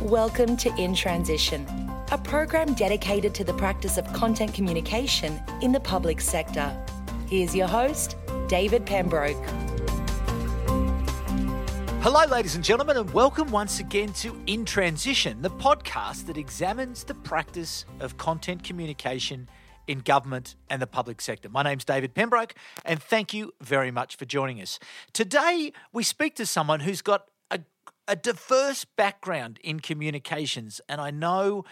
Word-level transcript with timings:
Welcome 0.00 0.56
to 0.58 0.74
In 0.76 0.94
Transition, 0.94 1.66
a 2.12 2.18
program 2.18 2.74
dedicated 2.74 3.34
to 3.34 3.44
the 3.44 3.54
practice 3.54 3.98
of 3.98 4.06
content 4.12 4.54
communication 4.54 5.40
in 5.62 5.72
the 5.72 5.80
public 5.80 6.20
sector. 6.20 6.76
Here's 7.26 7.54
your 7.56 7.66
host, 7.66 8.16
David 8.46 8.86
Pembroke. 8.86 9.42
Hello, 12.02 12.26
ladies 12.26 12.54
and 12.54 12.62
gentlemen, 12.62 12.98
and 12.98 13.10
welcome 13.14 13.50
once 13.50 13.80
again 13.80 14.12
to 14.12 14.38
In 14.46 14.66
Transition, 14.66 15.40
the 15.40 15.50
podcast 15.50 16.26
that 16.26 16.36
examines 16.36 17.02
the 17.04 17.14
practice 17.14 17.86
of 18.00 18.18
content 18.18 18.62
communication 18.62 19.48
in 19.86 20.00
government 20.00 20.56
and 20.68 20.80
the 20.82 20.86
public 20.86 21.20
sector. 21.20 21.48
My 21.48 21.62
name's 21.62 21.84
David 21.84 22.14
Pembroke, 22.14 22.54
and 22.84 23.02
thank 23.02 23.32
you 23.32 23.52
very 23.60 23.90
much 23.90 24.16
for 24.16 24.26
joining 24.26 24.60
us. 24.60 24.78
Today, 25.12 25.72
we 25.92 26.02
speak 26.02 26.36
to 26.36 26.46
someone 26.46 26.80
who's 26.80 27.02
got 27.02 27.24
a, 28.08 28.16
diverse 28.16 28.84
background 28.84 29.58
in 29.62 29.80
communications, 29.80 30.80
and 30.88 31.00
I 31.00 31.10
know 31.10 31.64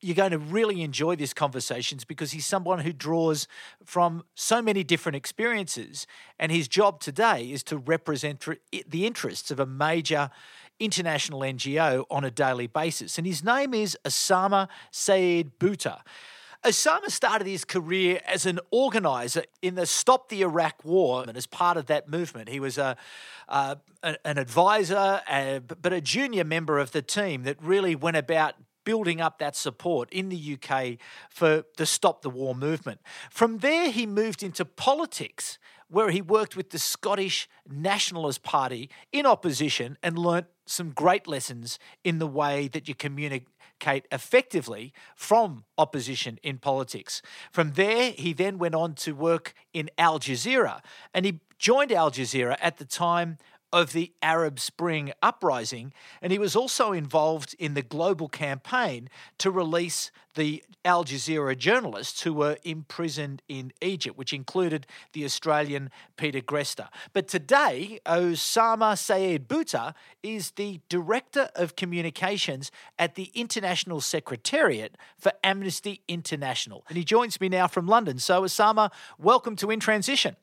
you're 0.00 0.16
going 0.16 0.30
to 0.30 0.38
really 0.38 0.82
enjoy 0.82 1.14
these 1.16 1.34
conversations 1.34 2.04
because 2.04 2.32
he's 2.32 2.46
someone 2.46 2.78
who 2.80 2.92
draws 2.92 3.46
from 3.84 4.24
so 4.34 4.62
many 4.62 4.82
different 4.82 5.16
experiences. 5.16 6.06
And 6.38 6.50
his 6.50 6.68
job 6.68 7.00
today 7.00 7.50
is 7.50 7.62
to 7.64 7.76
represent 7.76 8.46
the 8.86 9.06
interests 9.06 9.50
of 9.50 9.60
a 9.60 9.66
major 9.66 10.30
international 10.78 11.40
NGO 11.40 12.06
on 12.10 12.24
a 12.24 12.30
daily 12.30 12.66
basis. 12.66 13.18
And 13.18 13.26
his 13.26 13.44
name 13.44 13.74
is 13.74 13.96
Osama 14.04 14.68
Saeed 14.90 15.58
Bhutta. 15.58 16.00
Osama 16.64 17.10
started 17.10 17.46
his 17.46 17.64
career 17.64 18.20
as 18.26 18.44
an 18.44 18.60
organizer 18.70 19.44
in 19.62 19.76
the 19.76 19.86
Stop 19.86 20.28
the 20.28 20.42
Iraq 20.42 20.84
War, 20.84 21.24
and 21.26 21.34
as 21.36 21.46
part 21.46 21.78
of 21.78 21.86
that 21.86 22.08
movement, 22.08 22.50
he 22.50 22.60
was 22.60 22.76
a, 22.76 22.98
uh, 23.48 23.76
an 24.02 24.36
advisor, 24.36 25.22
uh, 25.26 25.60
but 25.60 25.92
a 25.94 26.02
junior 26.02 26.44
member 26.44 26.78
of 26.78 26.92
the 26.92 27.00
team 27.00 27.44
that 27.44 27.56
really 27.62 27.94
went 27.94 28.18
about 28.18 28.56
building 28.84 29.22
up 29.22 29.38
that 29.38 29.56
support 29.56 30.10
in 30.12 30.28
the 30.28 30.58
UK 30.58 30.98
for 31.30 31.64
the 31.78 31.86
Stop 31.86 32.20
the 32.20 32.30
War 32.30 32.54
movement. 32.54 33.00
From 33.30 33.58
there, 33.58 33.90
he 33.90 34.04
moved 34.04 34.42
into 34.42 34.64
politics, 34.66 35.58
where 35.88 36.10
he 36.10 36.20
worked 36.20 36.56
with 36.56 36.70
the 36.70 36.78
Scottish 36.78 37.48
Nationalist 37.68 38.42
Party 38.42 38.90
in 39.12 39.24
opposition 39.24 39.96
and 40.02 40.18
learnt 40.18 40.46
some 40.66 40.90
great 40.90 41.26
lessons 41.26 41.78
in 42.04 42.18
the 42.18 42.26
way 42.26 42.68
that 42.68 42.86
you 42.86 42.94
communicate 43.80 44.06
effectively 44.12 44.92
from 45.16 45.64
opposition 45.78 46.38
in 46.42 46.58
politics. 46.58 47.22
From 47.50 47.72
there, 47.72 48.12
he 48.12 48.32
then 48.32 48.58
went 48.58 48.74
on 48.74 48.94
to 48.94 49.12
work 49.12 49.54
in 49.72 49.90
Al 49.98 50.20
Jazeera, 50.20 50.80
and 51.14 51.24
he 51.24 51.40
joined 51.58 51.92
Al 51.92 52.10
Jazeera 52.10 52.56
at 52.60 52.76
the 52.78 52.84
time 52.84 53.38
of 53.72 53.92
the 53.92 54.12
Arab 54.22 54.58
Spring 54.58 55.12
uprising, 55.22 55.92
and 56.20 56.32
he 56.32 56.38
was 56.38 56.56
also 56.56 56.92
involved 56.92 57.54
in 57.58 57.74
the 57.74 57.82
global 57.82 58.28
campaign 58.28 59.08
to 59.38 59.50
release 59.50 60.10
the 60.34 60.62
Al 60.84 61.04
Jazeera 61.04 61.56
journalists 61.58 62.22
who 62.22 62.32
were 62.32 62.56
imprisoned 62.64 63.42
in 63.48 63.72
Egypt, 63.80 64.16
which 64.16 64.32
included 64.32 64.86
the 65.12 65.24
Australian 65.24 65.90
Peter 66.16 66.40
Greste. 66.40 66.86
But 67.12 67.28
today, 67.28 68.00
Osama 68.06 68.96
Saeed 68.96 69.48
Bhutta 69.48 69.94
is 70.22 70.52
the 70.52 70.80
Director 70.88 71.50
of 71.54 71.76
Communications 71.76 72.70
at 72.98 73.14
the 73.14 73.30
International 73.34 74.00
Secretariat 74.00 74.96
for 75.18 75.32
Amnesty 75.42 76.02
International. 76.08 76.84
And 76.88 76.96
he 76.96 77.04
joins 77.04 77.40
me 77.40 77.48
now 77.48 77.66
from 77.66 77.86
London. 77.86 78.18
So, 78.18 78.42
Osama, 78.42 78.90
welcome 79.18 79.56
to 79.56 79.70
In 79.70 79.80
Transition. 79.80 80.36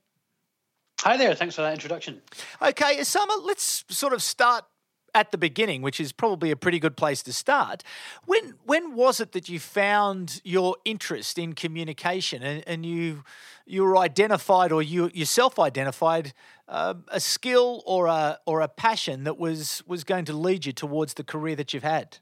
Hi 1.02 1.16
there. 1.16 1.36
Thanks 1.36 1.56
for 1.56 1.62
that 1.62 1.74
introduction. 1.74 2.22
Okay, 2.62 2.98
Osama, 2.98 3.44
let's 3.44 3.86
sort 3.90 4.14
of 4.14 4.24
start 4.24 4.66
at 5.14 5.32
the 5.32 5.38
beginning, 5.38 5.82
which 5.82 6.00
is 6.00 6.12
probably 6.12 6.52
a 6.52 6.56
pretty 6.56 6.80
good 6.80 6.98
place 6.98 7.24
to 7.24 7.34
start. 7.34 7.84
When 8.26 8.56
when 8.66 8.96
was 8.96 9.20
it 9.20 9.32
that 9.32 9.48
you 9.50 9.60
found 9.60 10.42
your 10.44 10.76
interest 10.86 11.38
in 11.38 11.54
communication 11.54 12.44
and, 12.44 12.64
and 12.68 12.86
you 12.86 13.24
you 13.66 13.84
were 13.84 13.98
identified 13.98 14.72
or 14.72 14.82
you 14.82 15.10
yourself 15.14 15.60
identified 15.60 16.34
uh, 16.68 16.96
a 17.10 17.20
skill 17.20 17.84
or 17.86 18.08
a 18.08 18.40
or 18.46 18.62
a 18.62 18.68
passion 18.68 19.24
that 19.24 19.38
was 19.38 19.84
was 19.88 20.04
going 20.04 20.26
to 20.26 20.34
lead 20.34 20.66
you 20.66 20.72
towards 20.74 21.14
the 21.14 21.24
career 21.24 21.56
that 21.56 21.74
you've 21.74 21.84
had? 21.84 22.18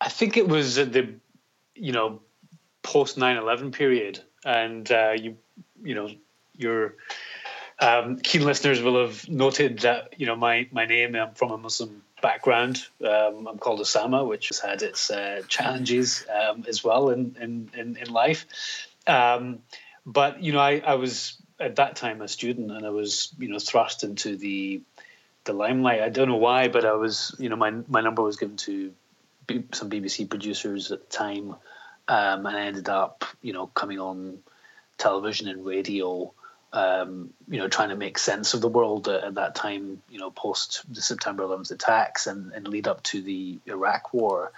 I 0.00 0.08
think 0.08 0.36
it 0.36 0.48
was 0.48 0.76
the 0.76 1.14
you 1.74 1.92
know 1.92 2.20
post 2.82 3.18
9-11 3.18 3.72
period 3.72 4.20
and 4.44 4.90
uh, 4.90 5.12
you 5.16 5.36
you 5.82 5.94
know 5.94 6.08
your 6.60 6.94
um, 7.80 8.18
keen 8.18 8.44
listeners 8.44 8.82
will 8.82 9.00
have 9.06 9.28
noted 9.28 9.80
that 9.80 10.14
you 10.18 10.26
know 10.26 10.36
my 10.36 10.68
my 10.70 10.84
name. 10.84 11.14
I'm 11.14 11.34
from 11.34 11.50
a 11.50 11.58
Muslim 11.58 12.02
background. 12.20 12.84
Um, 13.04 13.46
I'm 13.46 13.58
called 13.58 13.80
Osama, 13.80 14.26
which 14.26 14.48
has 14.48 14.60
had 14.60 14.82
its 14.82 15.10
uh, 15.10 15.42
challenges 15.48 16.24
um, 16.28 16.64
as 16.68 16.84
well 16.84 17.10
in 17.10 17.36
in 17.40 17.70
in, 17.74 17.96
in 17.96 18.10
life. 18.12 18.46
Um, 19.06 19.60
but 20.04 20.42
you 20.42 20.52
know, 20.52 20.60
I, 20.60 20.82
I 20.84 20.94
was 20.94 21.36
at 21.58 21.76
that 21.76 21.96
time 21.96 22.20
a 22.20 22.28
student, 22.28 22.70
and 22.70 22.84
I 22.84 22.90
was 22.90 23.34
you 23.38 23.48
know 23.48 23.58
thrust 23.58 24.04
into 24.04 24.36
the 24.36 24.82
the 25.44 25.52
limelight. 25.52 26.02
I 26.02 26.10
don't 26.10 26.28
know 26.28 26.36
why, 26.36 26.68
but 26.68 26.84
I 26.84 26.92
was 26.92 27.34
you 27.38 27.48
know 27.48 27.56
my 27.56 27.70
my 27.88 28.02
number 28.02 28.22
was 28.22 28.36
given 28.36 28.56
to 28.58 28.92
some 29.72 29.90
BBC 29.90 30.28
producers 30.28 30.92
at 30.92 31.00
the 31.08 31.16
time, 31.16 31.56
um, 32.08 32.46
and 32.46 32.56
I 32.56 32.66
ended 32.66 32.88
up 32.88 33.24
you 33.40 33.52
know 33.52 33.68
coming 33.68 33.98
on 33.98 34.38
television 34.98 35.48
and 35.48 35.64
radio 35.64 36.34
um, 36.72 37.30
you 37.48 37.58
know, 37.58 37.68
trying 37.68 37.88
to 37.88 37.96
make 37.96 38.18
sense 38.18 38.54
of 38.54 38.60
the 38.60 38.68
world 38.68 39.08
at, 39.08 39.24
at, 39.24 39.34
that 39.34 39.54
time, 39.54 40.02
you 40.08 40.18
know, 40.18 40.30
post 40.30 40.82
the 40.92 41.02
September 41.02 41.42
11th 41.42 41.72
attacks 41.72 42.26
and, 42.26 42.52
and 42.52 42.68
lead 42.68 42.86
up 42.86 43.02
to 43.04 43.20
the 43.22 43.58
Iraq 43.66 44.14
War. 44.14 44.52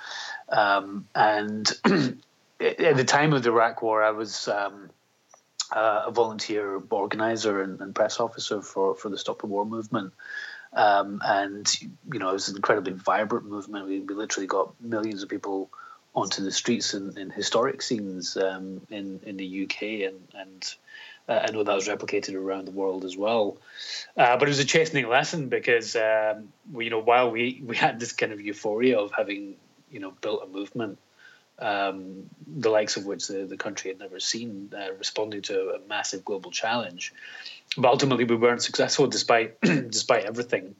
Um, 0.48 1.06
and 1.14 1.70
at 2.60 2.96
the 2.96 3.04
time 3.04 3.32
of 3.32 3.42
the 3.42 3.50
Iraq 3.50 3.82
War, 3.82 4.02
I 4.02 4.10
was 4.10 4.46
um, 4.48 4.90
uh, 5.74 6.04
a 6.06 6.10
volunteer 6.10 6.82
organizer 6.90 7.62
and, 7.62 7.80
and, 7.80 7.94
press 7.94 8.20
officer 8.20 8.60
for, 8.60 8.94
for 8.94 9.08
the 9.08 9.16
Stop 9.16 9.40
the 9.40 9.46
War 9.46 9.64
movement. 9.64 10.12
Um, 10.74 11.20
and, 11.24 11.66
you 12.12 12.18
know, 12.18 12.30
it 12.30 12.34
was 12.34 12.48
an 12.48 12.56
incredibly 12.56 12.92
vibrant 12.92 13.46
movement. 13.46 13.86
We, 13.86 14.00
we 14.00 14.14
literally 14.14 14.46
got 14.46 14.78
millions 14.82 15.22
of 15.22 15.30
people 15.30 15.70
onto 16.14 16.44
the 16.44 16.52
streets 16.52 16.92
in, 16.92 17.16
in 17.16 17.30
historic 17.30 17.80
scenes 17.80 18.36
um, 18.36 18.82
in, 18.90 19.20
in 19.24 19.38
the 19.38 19.64
UK 19.64 19.82
and, 20.08 20.20
and 20.34 20.74
uh, 21.28 21.46
I 21.48 21.52
know 21.52 21.62
that 21.62 21.74
was 21.74 21.88
replicated 21.88 22.34
around 22.34 22.66
the 22.66 22.72
world 22.72 23.04
as 23.04 23.16
well. 23.16 23.58
Uh, 24.16 24.36
but 24.36 24.48
it 24.48 24.50
was 24.50 24.58
a 24.58 24.64
chastening 24.64 25.08
lesson 25.08 25.48
because 25.48 25.94
um, 25.96 26.52
we, 26.72 26.84
you 26.84 26.90
know 26.90 27.00
while 27.00 27.30
we 27.30 27.62
we 27.64 27.76
had 27.76 28.00
this 28.00 28.12
kind 28.12 28.32
of 28.32 28.40
euphoria 28.40 28.98
of 28.98 29.12
having 29.16 29.56
you 29.90 30.00
know 30.00 30.12
built 30.20 30.42
a 30.44 30.46
movement, 30.48 30.98
um, 31.58 32.28
the 32.46 32.70
likes 32.70 32.96
of 32.96 33.06
which 33.06 33.28
the, 33.28 33.44
the 33.44 33.56
country 33.56 33.90
had 33.90 34.00
never 34.00 34.18
seen, 34.18 34.72
uh, 34.76 34.92
responding 34.98 35.42
to 35.42 35.70
a 35.70 35.88
massive 35.88 36.24
global 36.24 36.50
challenge. 36.50 37.12
But 37.76 37.88
ultimately, 37.88 38.24
we 38.24 38.36
weren't 38.36 38.62
successful 38.62 39.06
despite 39.06 39.60
despite 39.60 40.24
everything. 40.24 40.74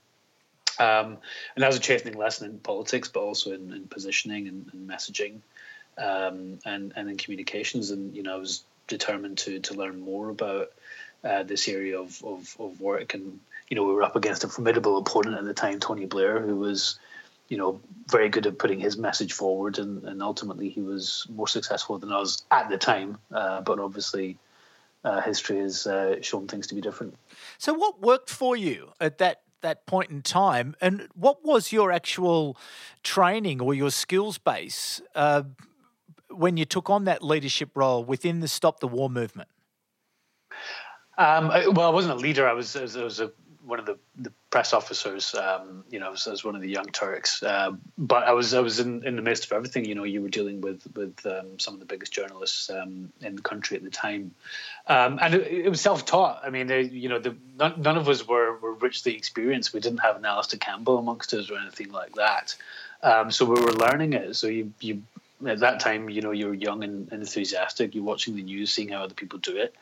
Um, 0.79 1.19
and 1.55 1.63
that 1.63 1.67
was 1.67 1.77
a 1.77 1.81
chastening 1.81 2.15
lesson 2.15 2.51
in 2.51 2.59
politics, 2.59 3.09
but 3.09 3.21
also 3.21 3.53
in, 3.53 3.73
in 3.73 3.87
positioning 3.89 4.49
and, 4.49 4.71
and 4.73 4.89
messaging, 4.89 5.41
um, 5.99 6.59
and 6.65 6.93
and 6.97 7.09
in 7.09 7.17
communications. 7.17 7.91
And 7.91 8.17
you 8.17 8.23
know, 8.23 8.35
I 8.35 8.39
was 8.39 8.65
determined 8.87 9.39
to 9.39 9.61
to 9.61 9.75
learn 9.75 10.01
more 10.01 10.29
about 10.29 10.71
uh, 11.25 11.43
this 11.43 11.69
area 11.69 12.01
of, 12.01 12.23
of, 12.25 12.57
of 12.59 12.81
work. 12.81 13.15
And 13.15 13.41
you 13.69 13.77
know, 13.77 13.85
we 13.85 13.95
were 13.95 14.03
up 14.03 14.17
against 14.17 14.45
a 14.45 14.49
formidable 14.49 14.99
opponent 14.99 15.39
at 15.39 15.45
the 15.45 15.55
time, 15.55 15.81
Tony 15.81 16.07
Blair, 16.07 16.41
who 16.41 16.57
was 16.57 16.99
you 17.49 17.57
know 17.57 17.81
very 18.09 18.29
good 18.29 18.47
at 18.47 18.59
putting 18.59 18.81
his 18.81 18.97
message 18.97 19.33
forward, 19.33 19.79
and, 19.79 20.05
and 20.05 20.23
ultimately 20.23 20.69
he 20.69 20.81
was 20.81 21.27
more 21.35 21.49
successful 21.49 21.99
than 21.99 22.13
us 22.13 22.45
at 22.51 22.69
the 22.69 22.79
time. 22.79 23.19
Uh, 23.33 23.61
but 23.61 23.79
obviously. 23.79 24.39
Uh, 25.05 25.21
history 25.21 25.59
has 25.59 25.85
uh, 25.85 26.23
shown 26.23 26.47
things 26.47 26.69
to 26.69 26.77
be 26.77 26.81
different. 26.81 27.17
So, 27.59 27.75
what 27.75 28.01
worked 28.01 28.31
for 28.31 28.55
you 28.55 28.93
at 29.01 29.19
that 29.19 29.41
that 29.63 29.87
point 29.87 30.11
in 30.11 30.23
time, 30.23 30.77
and 30.81 31.09
what 31.15 31.45
was 31.45 31.73
your 31.73 31.91
actual 31.91 32.57
training 33.03 33.61
or 33.61 33.75
your 33.75 33.91
skills 33.91 34.39
base 34.39 35.01
uh, 35.17 35.43
when 36.33 36.57
you 36.57 36.65
took 36.65 36.91
on 36.91 37.05
that 37.05 37.23
leadership 37.23 37.71
role 37.75 38.05
within 38.05 38.41
the 38.41 38.49
Stop 38.49 38.81
the 38.81 38.89
War 38.89 39.09
movement? 39.09 39.49
Um, 41.19 41.49
well, 41.49 41.83
I 41.87 41.91
wasn't 41.91 42.15
a 42.15 42.17
leader. 42.17 42.49
I 42.49 42.53
was, 42.53 42.75
I 42.75 42.83
was, 42.83 42.97
I 42.97 43.05
was 43.05 43.21
a, 43.21 43.31
one 43.65 43.79
of 43.79 43.87
the, 43.87 43.99
the 44.17 44.33
press 44.51 44.73
officers. 44.73 45.35
Um, 45.35 45.85
you 45.91 46.01
know, 46.01 46.07
I 46.07 46.11
was, 46.11 46.27
was, 46.27 46.43
one 46.43 46.57
of 46.57 46.63
the 46.63 46.69
young 46.69 46.87
Turks. 46.87 47.43
Uh, 47.43 47.73
but 47.97 48.25
I 48.25 48.33
was 48.33 48.55
I 48.55 48.61
was 48.61 48.81
in, 48.81 49.07
in 49.07 49.17
the 49.17 49.23
midst 49.23 49.45
of 49.45 49.53
everything. 49.53 49.85
You 49.85 49.95
know, 49.95 50.05
you 50.05 50.23
were 50.23 50.29
dealing 50.29 50.61
with 50.61 50.83
with 50.97 51.25
um, 51.27 51.59
some 51.59 51.75
of 51.75 51.81
the 51.81 51.87
biggest 51.87 52.13
journalists 52.13 52.71
um, 52.71 53.13
in 53.21 53.37
the 53.37 53.43
country 53.43 53.77
at 53.77 53.85
the 53.85 53.91
time, 53.91 54.35
um, 54.87 55.19
and 55.21 55.35
it, 55.35 55.47
it, 55.47 55.69
was 55.69 55.81
self 55.81 56.05
taught. 56.07 56.41
I 56.45 56.51
mean, 56.51 56.67
they, 56.67 56.83
you 56.83 57.09
know, 57.09 57.19
the, 57.19 57.37
none, 57.59 57.81
none, 57.81 57.97
of 57.97 58.09
us 58.09 58.27
were 58.27 58.57
were 58.59 58.75
richly 58.75 59.15
experienced. 59.15 59.73
We 59.73 59.81
didn't 59.81 60.01
have 60.01 60.17
an 60.17 60.25
Alastair 60.25 60.59
Campbell 60.59 60.99
amongst 60.99 61.33
us 61.35 61.51
or 61.51 61.59
anything 61.59 61.93
like 61.93 62.15
that. 62.15 62.57
So 63.31 63.45
we 63.45 63.61
were 63.61 63.73
learning 63.73 64.15
it. 64.15 64.35
So 64.37 64.47
you 64.47 64.73
you 64.81 65.03
at 65.47 65.61
that 65.61 65.81
time, 65.81 66.09
you 66.09 66.21
know, 66.21 66.31
you're 66.31 66.55
young 66.55 66.85
and 66.85 67.13
enthusiastic. 67.13 67.95
You're 67.95 68.05
watching 68.05 68.37
the 68.37 68.43
news, 68.43 68.73
seeing 68.73 68.91
how 68.91 69.05
other 69.05 69.15
people 69.15 69.39
do 69.39 69.57
it. 69.57 69.75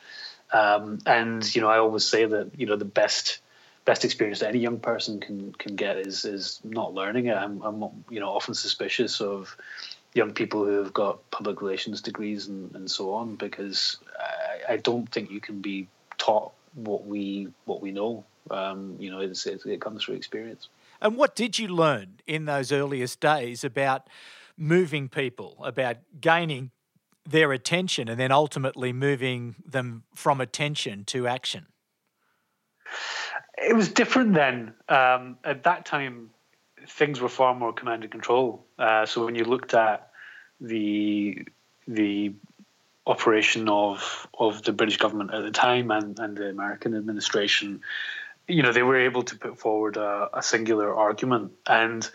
Um, 0.53 0.99
and 1.05 1.55
you 1.55 1.61
know, 1.61 1.69
I 1.69 1.77
always 1.77 2.03
say 2.03 2.25
that 2.25 2.51
you 2.57 2.65
know 2.65 2.75
the 2.75 2.85
best 2.85 3.39
best 3.85 4.05
experience 4.05 4.39
that 4.39 4.49
any 4.49 4.59
young 4.59 4.79
person 4.79 5.19
can 5.19 5.53
can 5.53 5.75
get 5.75 5.97
is 5.97 6.25
is 6.25 6.59
not 6.63 6.93
learning 6.93 7.27
it. 7.27 7.35
I'm, 7.35 7.61
I'm 7.61 7.81
you 8.09 8.19
know 8.19 8.29
often 8.29 8.53
suspicious 8.53 9.21
of 9.21 9.55
young 10.13 10.33
people 10.33 10.65
who 10.65 10.83
have 10.83 10.93
got 10.93 11.29
public 11.31 11.61
relations 11.61 12.01
degrees 12.01 12.47
and, 12.47 12.75
and 12.75 12.91
so 12.91 13.13
on 13.13 13.35
because 13.35 13.97
I, 14.19 14.73
I 14.73 14.77
don't 14.77 15.09
think 15.09 15.31
you 15.31 15.39
can 15.39 15.61
be 15.61 15.87
taught 16.17 16.51
what 16.73 17.05
we 17.05 17.47
what 17.65 17.81
we 17.81 17.91
know. 17.91 18.25
Um, 18.49 18.95
you 18.99 19.11
know, 19.11 19.19
it's, 19.19 19.45
it, 19.45 19.65
it 19.65 19.79
comes 19.79 20.03
through 20.03 20.15
experience. 20.15 20.67
And 20.99 21.15
what 21.15 21.35
did 21.35 21.57
you 21.57 21.67
learn 21.67 22.17
in 22.27 22.45
those 22.45 22.71
earliest 22.71 23.19
days 23.19 23.63
about 23.63 24.07
moving 24.57 25.09
people, 25.09 25.57
about 25.63 25.97
gaining 26.19 26.71
their 27.25 27.51
attention, 27.51 28.07
and 28.09 28.19
then 28.19 28.31
ultimately 28.31 28.93
moving 28.93 29.55
them 29.65 30.03
from 30.15 30.41
attention 30.41 31.05
to 31.05 31.27
action? 31.27 31.67
It 33.57 33.75
was 33.75 33.89
different 33.89 34.33
then. 34.33 34.73
Um, 34.89 35.37
at 35.43 35.63
that 35.63 35.85
time, 35.85 36.31
things 36.87 37.21
were 37.21 37.29
far 37.29 37.53
more 37.53 37.73
command 37.73 38.03
and 38.03 38.11
control. 38.11 38.65
Uh, 38.77 39.05
so 39.05 39.25
when 39.25 39.35
you 39.35 39.43
looked 39.43 39.73
at 39.73 40.09
the 40.59 41.45
the 41.87 42.33
operation 43.07 43.67
of 43.67 44.27
of 44.37 44.63
the 44.63 44.73
British 44.73 44.97
government 44.97 45.33
at 45.33 45.43
the 45.43 45.51
time 45.51 45.91
and, 45.91 46.17
and 46.19 46.37
the 46.37 46.49
American 46.49 46.95
administration, 46.95 47.81
you 48.47 48.63
know, 48.63 48.71
they 48.71 48.83
were 48.83 48.99
able 48.99 49.23
to 49.23 49.37
put 49.37 49.59
forward 49.59 49.97
a, 49.97 50.29
a 50.33 50.43
singular 50.43 50.93
argument. 50.93 51.53
And 51.67 52.07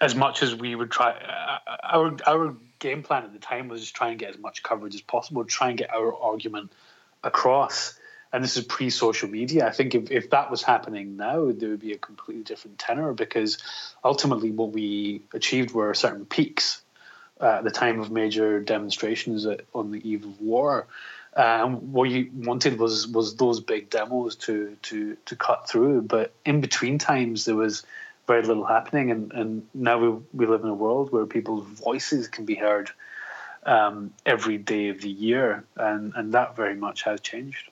as 0.00 0.14
much 0.14 0.42
as 0.42 0.54
we 0.54 0.74
would 0.74 0.90
try, 0.90 1.12
uh, 1.12 1.58
our 1.82 2.16
our 2.26 2.56
game 2.78 3.02
plan 3.02 3.24
at 3.24 3.32
the 3.32 3.38
time 3.38 3.68
was 3.68 3.80
just 3.80 3.94
try 3.94 4.08
and 4.08 4.18
get 4.18 4.30
as 4.30 4.38
much 4.38 4.62
coverage 4.62 4.94
as 4.94 5.00
possible, 5.00 5.44
try 5.44 5.68
and 5.68 5.78
get 5.78 5.94
our 5.94 6.14
argument 6.14 6.72
across. 7.22 7.98
And 8.32 8.42
this 8.42 8.56
is 8.56 8.64
pre 8.64 8.88
social 8.88 9.28
media. 9.28 9.66
I 9.66 9.70
think 9.70 9.94
if, 9.94 10.10
if 10.10 10.30
that 10.30 10.50
was 10.50 10.62
happening 10.62 11.16
now, 11.16 11.52
there 11.52 11.68
would 11.70 11.80
be 11.80 11.92
a 11.92 11.98
completely 11.98 12.42
different 12.42 12.78
tenor 12.78 13.12
because 13.12 13.58
ultimately 14.02 14.50
what 14.50 14.72
we 14.72 15.22
achieved 15.34 15.72
were 15.72 15.92
certain 15.92 16.24
peaks 16.24 16.80
uh, 17.40 17.56
at 17.58 17.64
the 17.64 17.70
time 17.70 18.00
of 18.00 18.10
major 18.10 18.60
demonstrations 18.60 19.46
on 19.74 19.90
the 19.90 20.08
eve 20.08 20.24
of 20.24 20.40
war. 20.40 20.86
Um, 21.34 21.92
what 21.92 22.10
you 22.10 22.30
wanted 22.34 22.78
was 22.78 23.08
was 23.08 23.36
those 23.36 23.60
big 23.60 23.88
demos 23.88 24.36
to 24.36 24.76
to 24.82 25.16
to 25.24 25.36
cut 25.36 25.68
through, 25.68 26.02
but 26.02 26.34
in 26.44 26.60
between 26.60 26.98
times 26.98 27.46
there 27.46 27.56
was 27.56 27.84
very 28.26 28.42
little 28.42 28.64
happening, 28.64 29.10
and, 29.10 29.32
and 29.32 29.66
now 29.72 29.98
we 29.98 30.08
we 30.32 30.46
live 30.46 30.62
in 30.62 30.68
a 30.68 30.74
world 30.74 31.10
where 31.10 31.26
people's 31.26 31.66
voices 31.66 32.28
can 32.28 32.44
be 32.44 32.54
heard 32.54 32.90
um, 33.64 34.12
every 34.26 34.58
day 34.58 34.88
of 34.88 35.00
the 35.00 35.08
year, 35.08 35.64
and 35.76 36.12
and 36.14 36.34
that 36.34 36.54
very 36.54 36.74
much 36.74 37.02
has 37.04 37.20
changed. 37.20 37.70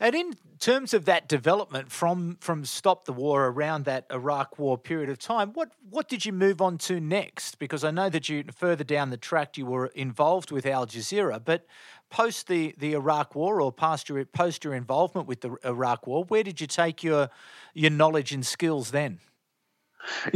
And 0.00 0.14
in 0.14 0.34
terms 0.58 0.94
of 0.94 1.04
that 1.06 1.28
development 1.28 1.90
from 1.90 2.36
from 2.40 2.64
stop 2.64 3.04
the 3.04 3.12
war 3.12 3.46
around 3.46 3.84
that 3.84 4.06
Iraq 4.10 4.58
War 4.58 4.78
period 4.78 5.10
of 5.10 5.18
time, 5.18 5.52
what 5.52 5.72
what 5.90 6.08
did 6.08 6.24
you 6.24 6.32
move 6.32 6.60
on 6.60 6.78
to 6.78 7.00
next? 7.00 7.58
Because 7.58 7.84
I 7.84 7.90
know 7.90 8.08
that 8.08 8.28
you 8.28 8.44
further 8.54 8.84
down 8.84 9.10
the 9.10 9.16
track 9.16 9.56
you 9.56 9.66
were 9.66 9.86
involved 9.86 10.50
with 10.50 10.66
Al 10.66 10.86
Jazeera, 10.86 11.40
but 11.44 11.66
post 12.10 12.46
the, 12.46 12.74
the 12.78 12.92
Iraq 12.92 13.34
War 13.34 13.60
or 13.60 13.72
past 13.72 14.08
your 14.08 14.24
post 14.24 14.64
your 14.64 14.74
involvement 14.74 15.26
with 15.26 15.40
the 15.40 15.56
Iraq 15.64 16.06
War, 16.06 16.24
where 16.24 16.42
did 16.42 16.60
you 16.60 16.66
take 16.66 17.02
your 17.02 17.30
your 17.74 17.90
knowledge 17.90 18.32
and 18.32 18.46
skills 18.46 18.90
then? 18.90 19.20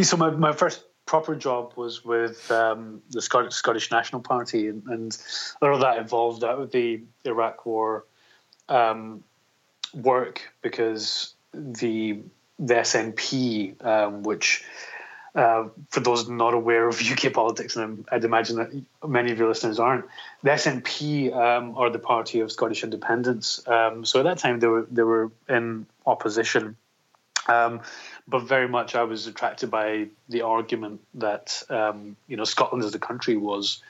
So 0.02 0.16
my, 0.16 0.30
my 0.30 0.52
first 0.52 0.84
proper 1.06 1.34
job 1.34 1.72
was 1.76 2.04
with 2.04 2.50
um, 2.50 3.02
the 3.10 3.22
Scottish, 3.22 3.54
Scottish 3.54 3.90
National 3.90 4.20
Party, 4.20 4.68
and, 4.68 4.82
and 4.86 5.18
a 5.60 5.64
lot 5.64 5.74
of 5.74 5.80
that 5.80 5.98
involved 5.98 6.44
out 6.44 6.60
of 6.60 6.70
the 6.70 7.02
Iraq 7.24 7.64
War 7.66 8.06
um, 8.68 9.24
work 9.94 10.43
because 10.62 11.35
the 11.52 12.20
the 12.58 12.75
SNP, 12.75 13.85
um, 13.85 14.23
which 14.25 14.64
uh, 15.35 15.69
for 15.90 16.00
those 16.00 16.29
not 16.29 16.55
aware 16.55 16.88
of 16.88 17.00
UK 17.11 17.32
politics, 17.32 17.76
and 17.76 18.06
I'd 18.11 18.25
imagine 18.25 18.56
that 18.56 19.08
many 19.08 19.31
of 19.31 19.38
your 19.38 19.49
listeners 19.49 19.79
aren't, 19.79 20.05
the 20.43 20.50
SNP 20.50 21.35
um, 21.35 21.76
are 21.76 21.90
the 21.90 21.99
party 21.99 22.40
of 22.40 22.50
Scottish 22.50 22.82
independence. 22.82 23.67
Um, 23.67 24.05
so 24.05 24.20
at 24.20 24.25
that 24.25 24.38
time, 24.38 24.61
they 24.61 24.67
were 24.67 24.87
they 24.90 25.02
were 25.02 25.31
in 25.49 25.87
opposition, 26.06 26.76
um, 27.46 27.81
but 28.26 28.40
very 28.40 28.69
much 28.69 28.94
I 28.94 29.05
was 29.05 29.26
attracted 29.26 29.70
by 29.70 30.08
the 30.29 30.43
argument 30.43 31.00
that 31.14 31.62
um, 31.70 32.17
you 32.26 32.37
know 32.37 32.44
Scotland 32.44 32.85
as 32.85 32.94
a 32.94 32.99
country 32.99 33.37
was 33.37 33.82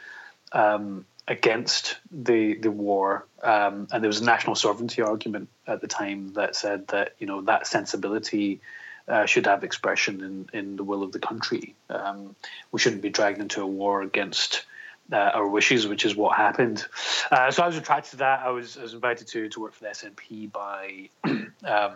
um, 0.53 1.06
against 1.28 1.98
the 2.10 2.54
the 2.54 2.70
war, 2.70 3.26
um, 3.42 3.86
and 3.92 4.02
there 4.02 4.08
was 4.08 4.20
a 4.20 4.25
national 4.25 4.56
sovereignty 4.56 5.02
argument 5.02 5.48
at 5.66 5.80
the 5.80 5.86
time 5.86 6.32
that 6.32 6.56
said 6.56 6.88
that 6.88 7.14
you 7.19 7.26
know 7.26 7.42
that 7.42 7.66
sensibility 7.66 8.60
uh, 9.06 9.26
should 9.26 9.46
have 9.46 9.62
expression 9.62 10.48
in 10.52 10.58
in 10.58 10.76
the 10.76 10.84
will 10.84 11.02
of 11.02 11.12
the 11.12 11.19
country. 11.19 11.76
Um, 11.90 12.34
we 12.72 12.80
shouldn't 12.80 13.02
be 13.02 13.10
dragged 13.10 13.40
into 13.40 13.62
a 13.62 13.66
war 13.66 14.02
against. 14.02 14.64
Uh, 15.10 15.30
our 15.32 15.48
wishes, 15.48 15.86
which 15.86 16.04
is 16.04 16.14
what 16.14 16.36
happened. 16.36 16.84
Uh, 17.30 17.50
so 17.50 17.62
I 17.62 17.66
was 17.66 17.78
attracted 17.78 18.10
to 18.10 18.16
that. 18.19 18.40
I 18.40 18.50
was, 18.50 18.76
I 18.76 18.82
was 18.82 18.92
invited 18.92 19.26
to 19.28 19.48
to 19.48 19.60
work 19.60 19.72
for 19.72 19.84
the 19.84 19.88
SNP 19.88 20.52
by 20.52 21.08
um, 21.25 21.94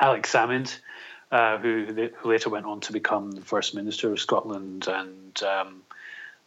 Alex 0.00 0.32
Salmond, 0.32 0.78
uh, 1.32 1.58
who, 1.58 2.10
who 2.16 2.28
later 2.28 2.48
went 2.48 2.64
on 2.64 2.78
to 2.82 2.92
become 2.92 3.32
the 3.32 3.40
first 3.40 3.74
minister 3.74 4.12
of 4.12 4.20
Scotland 4.20 4.86
and 4.86 5.42
um, 5.42 5.82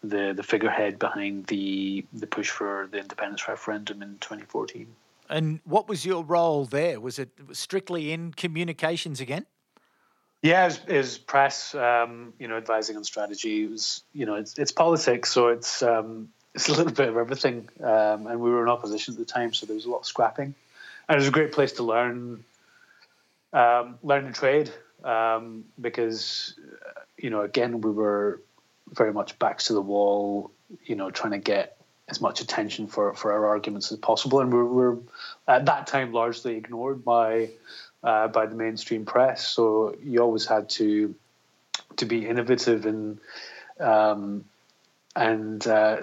the 0.04 0.34
the 0.34 0.44
figurehead 0.44 1.00
behind 1.00 1.48
the 1.48 2.06
the 2.14 2.28
push 2.28 2.50
for 2.50 2.88
the 2.92 3.00
independence 3.00 3.48
referendum 3.48 4.02
in 4.02 4.18
2014. 4.20 4.88
And 5.30 5.62
what 5.64 5.88
was 5.88 6.06
your 6.06 6.24
role 6.24 6.66
there? 6.66 7.00
Was 7.00 7.18
it 7.18 7.30
strictly 7.54 8.12
in 8.12 8.34
communications 8.34 9.22
again? 9.22 9.46
Yeah, 10.42 10.74
it 10.88 10.98
was, 10.98 11.20
press, 11.20 11.76
um, 11.76 12.34
you 12.40 12.48
know, 12.48 12.58
advising 12.58 12.98
on 12.98 13.04
strategy. 13.04 13.64
It 13.64 13.70
was, 13.70 14.02
you 14.12 14.26
know, 14.26 14.36
it's, 14.36 14.58
it's 14.58 14.72
politics, 14.72 15.32
so 15.32 15.50
it's 15.50 15.84
um, 15.84 16.30
it's 16.56 16.68
a 16.68 16.74
little 16.74 16.92
bit 16.92 17.08
of 17.08 17.16
everything. 17.16 17.70
Um, 17.80 18.28
and 18.28 18.42
we 18.42 18.50
were 18.50 18.64
in 18.64 18.70
opposition 18.70 19.14
at 19.14 19.20
the 19.20 19.26
time, 19.26 19.54
so 19.54 19.66
there 19.68 19.76
was 19.76 19.86
a 19.86 19.92
lot 19.92 20.00
of 20.00 20.06
scrapping, 20.08 20.56
and 21.08 21.16
it 21.16 21.20
was 21.20 21.28
a 21.28 21.32
great 21.32 21.52
place 21.52 21.74
to 21.74 21.84
learn, 21.84 22.44
um, 23.54 24.00
learn 24.02 24.26
the 24.26 24.34
trade, 24.34 24.72
um, 25.04 25.64
because, 25.80 26.56
you 27.18 27.30
know, 27.30 27.42
again, 27.42 27.80
we 27.80 27.92
were 27.92 28.42
very 28.92 29.14
much 29.14 29.38
backs 29.40 29.66
to 29.66 29.74
the 29.74 29.82
wall, 29.82 30.52
you 30.84 30.96
know, 30.96 31.12
trying 31.12 31.32
to 31.32 31.38
get 31.38 31.78
as 32.10 32.20
much 32.20 32.42
attention 32.42 32.88
for, 32.88 33.14
for 33.14 33.32
our 33.32 33.48
arguments 33.48 33.92
as 33.92 33.98
possible. 33.98 34.42
And 34.42 34.52
we're, 34.52 34.66
we're 34.66 34.98
at 35.48 35.66
that 35.66 35.88
time 35.88 36.12
largely 36.12 36.58
ignored 36.58 37.04
by 37.04 37.50
uh, 38.04 38.28
by 38.28 38.48
the 38.48 38.56
mainstream 38.56 39.06
press. 39.06 39.48
So 39.48 39.96
you 40.04 40.22
always 40.22 40.46
had 40.46 40.70
to 40.72 41.16
to 41.98 42.06
be 42.06 42.28
innovative 42.28 42.86
and 42.86 43.20
um, 43.80 44.46
and 45.16 45.66
uh, 45.68 46.02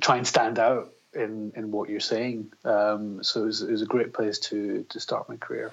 try 0.00 0.16
and 0.18 0.26
stand 0.26 0.58
out 0.58 0.92
in 1.14 1.52
in 1.56 1.70
what 1.70 1.88
you're 1.88 2.00
saying. 2.00 2.52
Um, 2.64 3.22
so 3.22 3.42
it 3.42 3.46
was, 3.46 3.62
it 3.62 3.70
was, 3.70 3.82
a 3.82 3.86
great 3.86 4.12
place 4.12 4.38
to 4.50 4.84
to 4.88 5.00
start 5.00 5.28
my 5.28 5.36
career. 5.36 5.72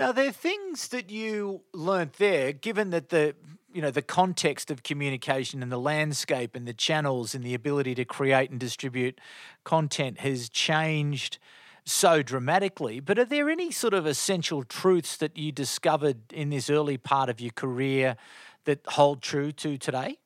Are 0.00 0.12
there 0.12 0.32
things 0.32 0.88
that 0.88 1.10
you 1.10 1.60
learnt 1.72 2.14
there, 2.14 2.52
given 2.52 2.90
that 2.90 3.10
the 3.10 3.34
you 3.74 3.82
know 3.82 3.90
the 3.90 4.02
context 4.02 4.70
of 4.70 4.84
communication 4.84 5.62
and 5.62 5.70
the 5.70 5.78
landscape 5.78 6.54
and 6.54 6.66
the 6.66 6.72
channels 6.72 7.34
and 7.34 7.44
the 7.44 7.54
ability 7.54 7.94
to 7.96 8.04
create 8.04 8.50
and 8.50 8.60
distribute 8.60 9.20
content 9.64 10.20
has 10.20 10.48
changed 10.48 11.38
so 11.84 12.22
dramatically. 12.22 13.00
But 13.00 13.18
are 13.18 13.24
there 13.24 13.50
any 13.50 13.70
sort 13.70 13.92
of 13.92 14.06
essential 14.06 14.62
truths 14.62 15.16
that 15.18 15.36
you 15.36 15.52
discovered 15.52 16.32
in 16.32 16.50
this 16.50 16.70
early 16.70 16.96
part 16.96 17.28
of 17.28 17.40
your 17.40 17.50
career 17.50 18.16
that 18.64 18.80
hold 18.86 19.20
true 19.20 19.52
to 19.52 19.76
today? 19.76 20.18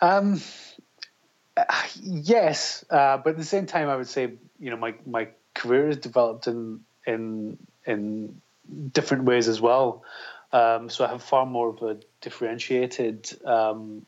Um, 0.00 0.40
yes, 2.02 2.84
uh, 2.90 3.18
but 3.18 3.30
at 3.30 3.36
the 3.36 3.44
same 3.44 3.66
time, 3.66 3.88
I 3.88 3.96
would 3.96 4.08
say 4.08 4.32
you 4.58 4.70
know 4.70 4.76
my 4.76 4.94
my 5.06 5.28
career 5.54 5.86
has 5.86 5.96
developed 5.96 6.48
in 6.48 6.80
in 7.06 7.56
in 7.86 8.40
different 8.92 9.24
ways 9.24 9.48
as 9.48 9.60
well. 9.60 10.04
Um, 10.52 10.88
so 10.88 11.04
I 11.04 11.08
have 11.08 11.22
far 11.22 11.44
more 11.46 11.68
of 11.68 11.82
a 11.82 11.98
differentiated 12.20 13.30
um, 13.44 14.06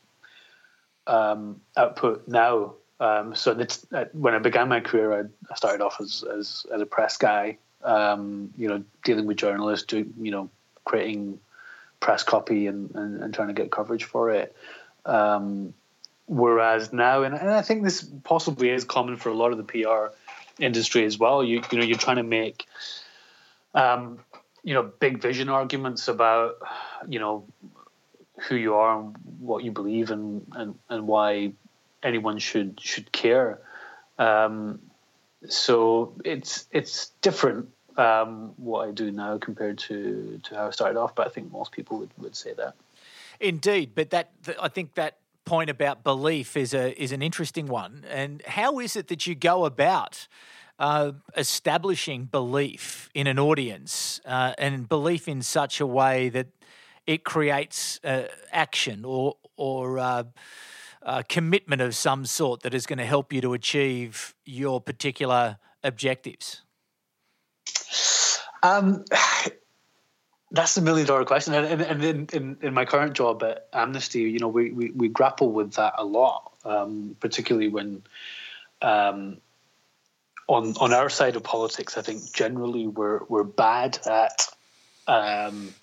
um, 1.07 1.61
output 1.77 2.27
now. 2.27 2.73
Um, 2.99 3.35
so 3.35 3.59
uh, 3.93 4.05
when 4.13 4.35
I 4.35 4.39
began 4.39 4.69
my 4.69 4.79
career, 4.79 5.13
I, 5.13 5.21
I 5.51 5.55
started 5.55 5.81
off 5.81 5.99
as, 5.99 6.23
as, 6.23 6.65
as 6.73 6.81
a 6.81 6.85
press 6.85 7.17
guy, 7.17 7.57
um, 7.83 8.53
you 8.57 8.67
know, 8.67 8.83
dealing 9.03 9.25
with 9.25 9.37
journalists, 9.37 9.85
doing, 9.85 10.13
you 10.19 10.31
know, 10.31 10.49
creating 10.85 11.39
press 11.99 12.23
copy 12.23 12.67
and, 12.67 12.93
and, 12.95 13.23
and 13.23 13.33
trying 13.33 13.47
to 13.47 13.53
get 13.53 13.71
coverage 13.71 14.03
for 14.03 14.31
it. 14.31 14.55
Um, 15.05 15.73
whereas 16.27 16.93
now, 16.93 17.23
and, 17.23 17.35
and 17.35 17.49
I 17.49 17.61
think 17.61 17.83
this 17.83 18.07
possibly 18.23 18.69
is 18.69 18.83
common 18.83 19.17
for 19.17 19.29
a 19.29 19.33
lot 19.33 19.51
of 19.51 19.57
the 19.57 19.63
PR 19.63 20.13
industry 20.59 21.05
as 21.05 21.17
well. 21.17 21.43
You 21.43 21.61
you 21.71 21.77
know, 21.79 21.83
you're 21.83 21.97
trying 21.97 22.17
to 22.17 22.23
make 22.23 22.65
um, 23.73 24.19
you 24.63 24.73
know 24.73 24.83
big 24.83 25.21
vision 25.21 25.49
arguments 25.49 26.07
about 26.07 26.57
you 27.07 27.19
know 27.19 27.45
who 28.47 28.55
you 28.55 28.75
are 28.75 28.99
and 28.99 29.15
what 29.39 29.63
you 29.63 29.71
believe 29.71 30.11
and 30.11 30.45
and, 30.53 30.75
and 30.89 31.07
why 31.07 31.53
anyone 32.03 32.39
should 32.39 32.79
should 32.79 33.11
care. 33.11 33.59
Um, 34.17 34.79
so 35.47 36.13
it's 36.23 36.67
it's 36.71 37.09
different 37.21 37.69
um, 37.97 38.53
what 38.57 38.87
I 38.87 38.91
do 38.91 39.11
now 39.11 39.37
compared 39.37 39.77
to, 39.79 40.39
to 40.43 40.55
how 40.55 40.67
I 40.67 40.71
started 40.71 40.97
off, 40.99 41.15
but 41.15 41.27
I 41.27 41.29
think 41.29 41.51
most 41.51 41.71
people 41.71 41.97
would, 41.99 42.09
would 42.17 42.35
say 42.35 42.53
that. 42.53 42.75
Indeed, 43.39 43.91
but 43.95 44.11
that 44.11 44.31
I 44.61 44.67
think 44.67 44.93
that 44.95 45.17
point 45.45 45.69
about 45.69 46.03
belief 46.03 46.55
is 46.55 46.73
a 46.73 47.01
is 47.01 47.11
an 47.11 47.21
interesting 47.21 47.65
one. 47.67 48.05
And 48.09 48.43
how 48.45 48.79
is 48.79 48.95
it 48.95 49.07
that 49.07 49.25
you 49.25 49.33
go 49.33 49.65
about 49.65 50.27
uh, 50.81 51.11
establishing 51.37 52.25
belief 52.25 53.07
in 53.13 53.27
an 53.27 53.37
audience 53.37 54.19
uh, 54.25 54.53
and 54.57 54.89
belief 54.89 55.27
in 55.27 55.43
such 55.43 55.79
a 55.79 55.85
way 55.85 56.27
that 56.29 56.47
it 57.05 57.23
creates 57.23 57.99
uh, 58.03 58.23
action 58.51 59.05
or 59.05 59.35
or 59.57 59.99
uh, 59.99 60.23
commitment 61.29 61.83
of 61.83 61.95
some 61.95 62.25
sort 62.25 62.63
that 62.63 62.73
is 62.73 62.87
going 62.87 62.97
to 62.97 63.05
help 63.05 63.31
you 63.31 63.41
to 63.41 63.53
achieve 63.53 64.33
your 64.43 64.81
particular 64.81 65.57
objectives? 65.83 66.63
Um, 68.63 69.05
that's 70.51 70.75
a 70.77 70.81
million 70.81 71.05
dollar 71.05 71.25
question, 71.25 71.53
and, 71.53 71.81
and, 71.81 72.03
in, 72.03 72.27
in, 72.33 72.57
in 72.61 72.73
my 72.73 72.85
current 72.85 73.13
job 73.13 73.43
at 73.43 73.67
Amnesty, 73.71 74.21
you 74.21 74.39
know, 74.39 74.47
we, 74.47 74.71
we, 74.71 74.89
we 74.91 75.09
grapple 75.09 75.51
with 75.51 75.73
that 75.73 75.93
a 75.99 76.03
lot, 76.03 76.53
um, 76.65 77.15
particularly 77.19 77.67
when 77.67 78.01
um, 78.81 79.37
on 80.51 80.75
on 80.79 80.93
our 80.93 81.09
side 81.09 81.35
of 81.35 81.43
politics, 81.43 81.97
I 81.97 82.01
think 82.01 82.33
generally 82.33 82.87
we're 82.87 83.21
we're 83.27 83.43
bad 83.43 83.97
at 84.05 84.47
um, 85.07 85.73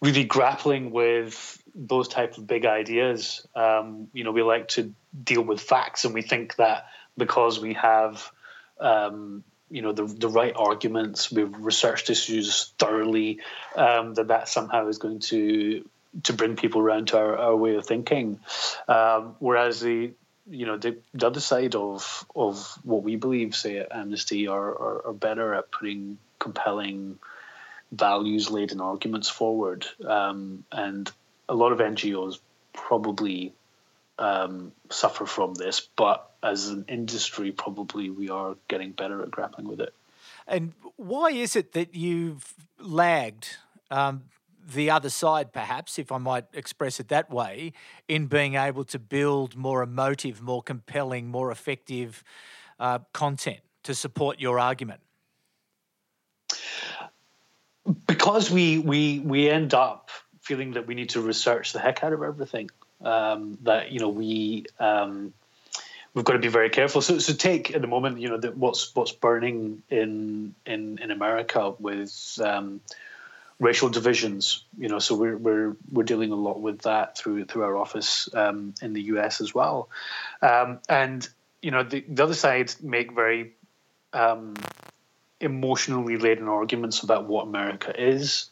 really 0.00 0.24
grappling 0.24 0.90
with 0.90 1.62
those 1.74 2.08
type 2.08 2.36
of 2.38 2.46
big 2.46 2.66
ideas. 2.66 3.46
Um, 3.54 4.08
you 4.12 4.24
know, 4.24 4.32
we 4.32 4.42
like 4.42 4.68
to 4.68 4.94
deal 5.24 5.42
with 5.42 5.60
facts, 5.60 6.04
and 6.04 6.14
we 6.14 6.22
think 6.22 6.56
that 6.56 6.86
because 7.16 7.60
we 7.60 7.74
have 7.74 8.30
um, 8.78 9.42
you 9.70 9.82
know 9.82 9.92
the 9.92 10.04
the 10.04 10.28
right 10.28 10.52
arguments, 10.54 11.32
we've 11.32 11.56
researched 11.56 12.10
issues 12.10 12.72
thoroughly, 12.78 13.40
um, 13.74 14.14
that 14.14 14.28
that 14.28 14.48
somehow 14.48 14.88
is 14.88 14.98
going 14.98 15.20
to 15.20 15.88
to 16.24 16.32
bring 16.32 16.56
people 16.56 16.80
around 16.80 17.08
to 17.08 17.18
our, 17.18 17.36
our 17.36 17.56
way 17.56 17.74
of 17.76 17.86
thinking. 17.86 18.40
Um, 18.86 19.36
whereas 19.38 19.80
the 19.80 20.12
you 20.50 20.66
know 20.66 20.76
the, 20.76 20.98
the 21.14 21.26
other 21.26 21.40
side 21.40 21.74
of 21.74 22.26
of 22.34 22.78
what 22.82 23.02
we 23.02 23.16
believe, 23.16 23.54
say 23.54 23.78
at 23.78 23.92
Amnesty, 23.92 24.48
are, 24.48 24.68
are, 24.68 25.06
are 25.08 25.12
better 25.12 25.54
at 25.54 25.70
putting 25.70 26.18
compelling 26.38 27.18
values 27.92 28.50
laden 28.50 28.80
arguments 28.80 29.28
forward, 29.28 29.86
um, 30.04 30.64
and 30.72 31.10
a 31.48 31.54
lot 31.54 31.72
of 31.72 31.78
NGOs 31.78 32.38
probably 32.72 33.54
um, 34.18 34.72
suffer 34.90 35.26
from 35.26 35.54
this, 35.54 35.88
but 35.96 36.30
as 36.42 36.68
an 36.68 36.84
industry, 36.88 37.52
probably 37.52 38.10
we 38.10 38.28
are 38.30 38.56
getting 38.68 38.92
better 38.92 39.22
at 39.22 39.30
grappling 39.30 39.68
with 39.68 39.80
it. 39.80 39.94
And 40.46 40.72
why 40.96 41.30
is 41.30 41.56
it 41.56 41.72
that 41.72 41.94
you've 41.94 42.54
lagged 42.78 43.56
um, 43.90 44.24
the 44.72 44.90
other 44.90 45.10
side, 45.10 45.52
perhaps, 45.52 45.98
if 45.98 46.12
I 46.12 46.18
might 46.18 46.44
express 46.52 47.00
it 47.00 47.08
that 47.08 47.30
way, 47.30 47.72
in 48.06 48.26
being 48.26 48.54
able 48.54 48.84
to 48.84 48.98
build 48.98 49.56
more 49.56 49.82
emotive, 49.82 50.42
more 50.42 50.62
compelling, 50.62 51.28
more 51.28 51.50
effective 51.50 52.22
uh, 52.78 53.00
content 53.12 53.60
to 53.84 53.94
support 53.94 54.40
your 54.40 54.58
argument? 54.58 55.00
Because 58.06 58.50
we 58.50 58.78
we 58.78 59.20
we 59.20 59.48
end 59.48 59.72
up 59.72 60.10
feeling 60.42 60.72
that 60.72 60.86
we 60.86 60.94
need 60.94 61.10
to 61.10 61.20
research 61.20 61.72
the 61.72 61.78
heck 61.78 62.04
out 62.04 62.12
of 62.12 62.22
everything 62.22 62.70
um, 63.02 63.58
that 63.62 63.90
you 63.92 64.00
know 64.00 64.08
we 64.08 64.66
um, 64.78 65.32
we've 66.14 66.24
got 66.24 66.34
to 66.34 66.38
be 66.38 66.48
very 66.48 66.70
careful. 66.70 67.00
So, 67.00 67.18
so 67.18 67.32
take 67.32 67.74
at 67.74 67.80
the 67.80 67.86
moment, 67.86 68.20
you 68.20 68.28
know, 68.28 68.38
the, 68.38 68.50
what's 68.52 68.94
what's 68.94 69.12
burning 69.12 69.82
in 69.88 70.54
in 70.66 70.98
in 70.98 71.10
America 71.10 71.74
with 71.78 72.38
um, 72.42 72.80
racial 73.58 73.88
divisions. 73.88 74.64
You 74.76 74.88
know, 74.88 74.98
so 74.98 75.14
we're 75.14 75.36
we're 75.36 75.76
we're 75.90 76.04
dealing 76.04 76.32
a 76.32 76.36
lot 76.36 76.60
with 76.60 76.82
that 76.82 77.16
through 77.16 77.44
through 77.46 77.64
our 77.64 77.76
office 77.76 78.28
um, 78.34 78.74
in 78.82 78.92
the 78.92 79.02
U.S. 79.02 79.40
as 79.40 79.54
well, 79.54 79.90
um, 80.42 80.80
and 80.88 81.28
you 81.62 81.70
know, 81.70 81.82
the, 81.82 82.04
the 82.08 82.22
other 82.22 82.34
side 82.34 82.72
make 82.82 83.12
very 83.12 83.52
um, 84.12 84.54
emotionally 85.40 86.16
laden 86.16 86.48
arguments 86.48 87.02
about 87.02 87.26
what 87.26 87.46
America 87.46 87.92
is 88.00 88.50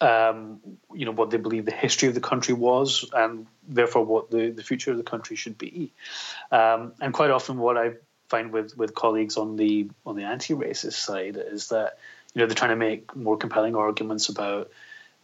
um, 0.00 0.60
you 0.92 1.06
know 1.06 1.12
what 1.12 1.30
they 1.30 1.36
believe 1.36 1.64
the 1.64 1.72
history 1.72 2.08
of 2.08 2.14
the 2.14 2.20
country 2.20 2.54
was, 2.54 3.08
and 3.12 3.46
therefore 3.66 4.04
what 4.04 4.30
the, 4.30 4.50
the 4.50 4.62
future 4.62 4.90
of 4.90 4.96
the 4.96 5.02
country 5.02 5.36
should 5.36 5.56
be. 5.56 5.92
Um, 6.50 6.92
and 7.00 7.14
quite 7.14 7.30
often, 7.30 7.58
what 7.58 7.76
I 7.76 7.94
find 8.28 8.52
with 8.52 8.76
with 8.76 8.94
colleagues 8.94 9.36
on 9.36 9.56
the 9.56 9.90
on 10.04 10.16
the 10.16 10.24
anti-racist 10.24 10.94
side 10.94 11.36
is 11.36 11.68
that 11.68 11.98
you 12.34 12.40
know 12.40 12.46
they're 12.46 12.54
trying 12.54 12.70
to 12.70 12.76
make 12.76 13.14
more 13.16 13.36
compelling 13.36 13.76
arguments 13.76 14.28
about 14.28 14.70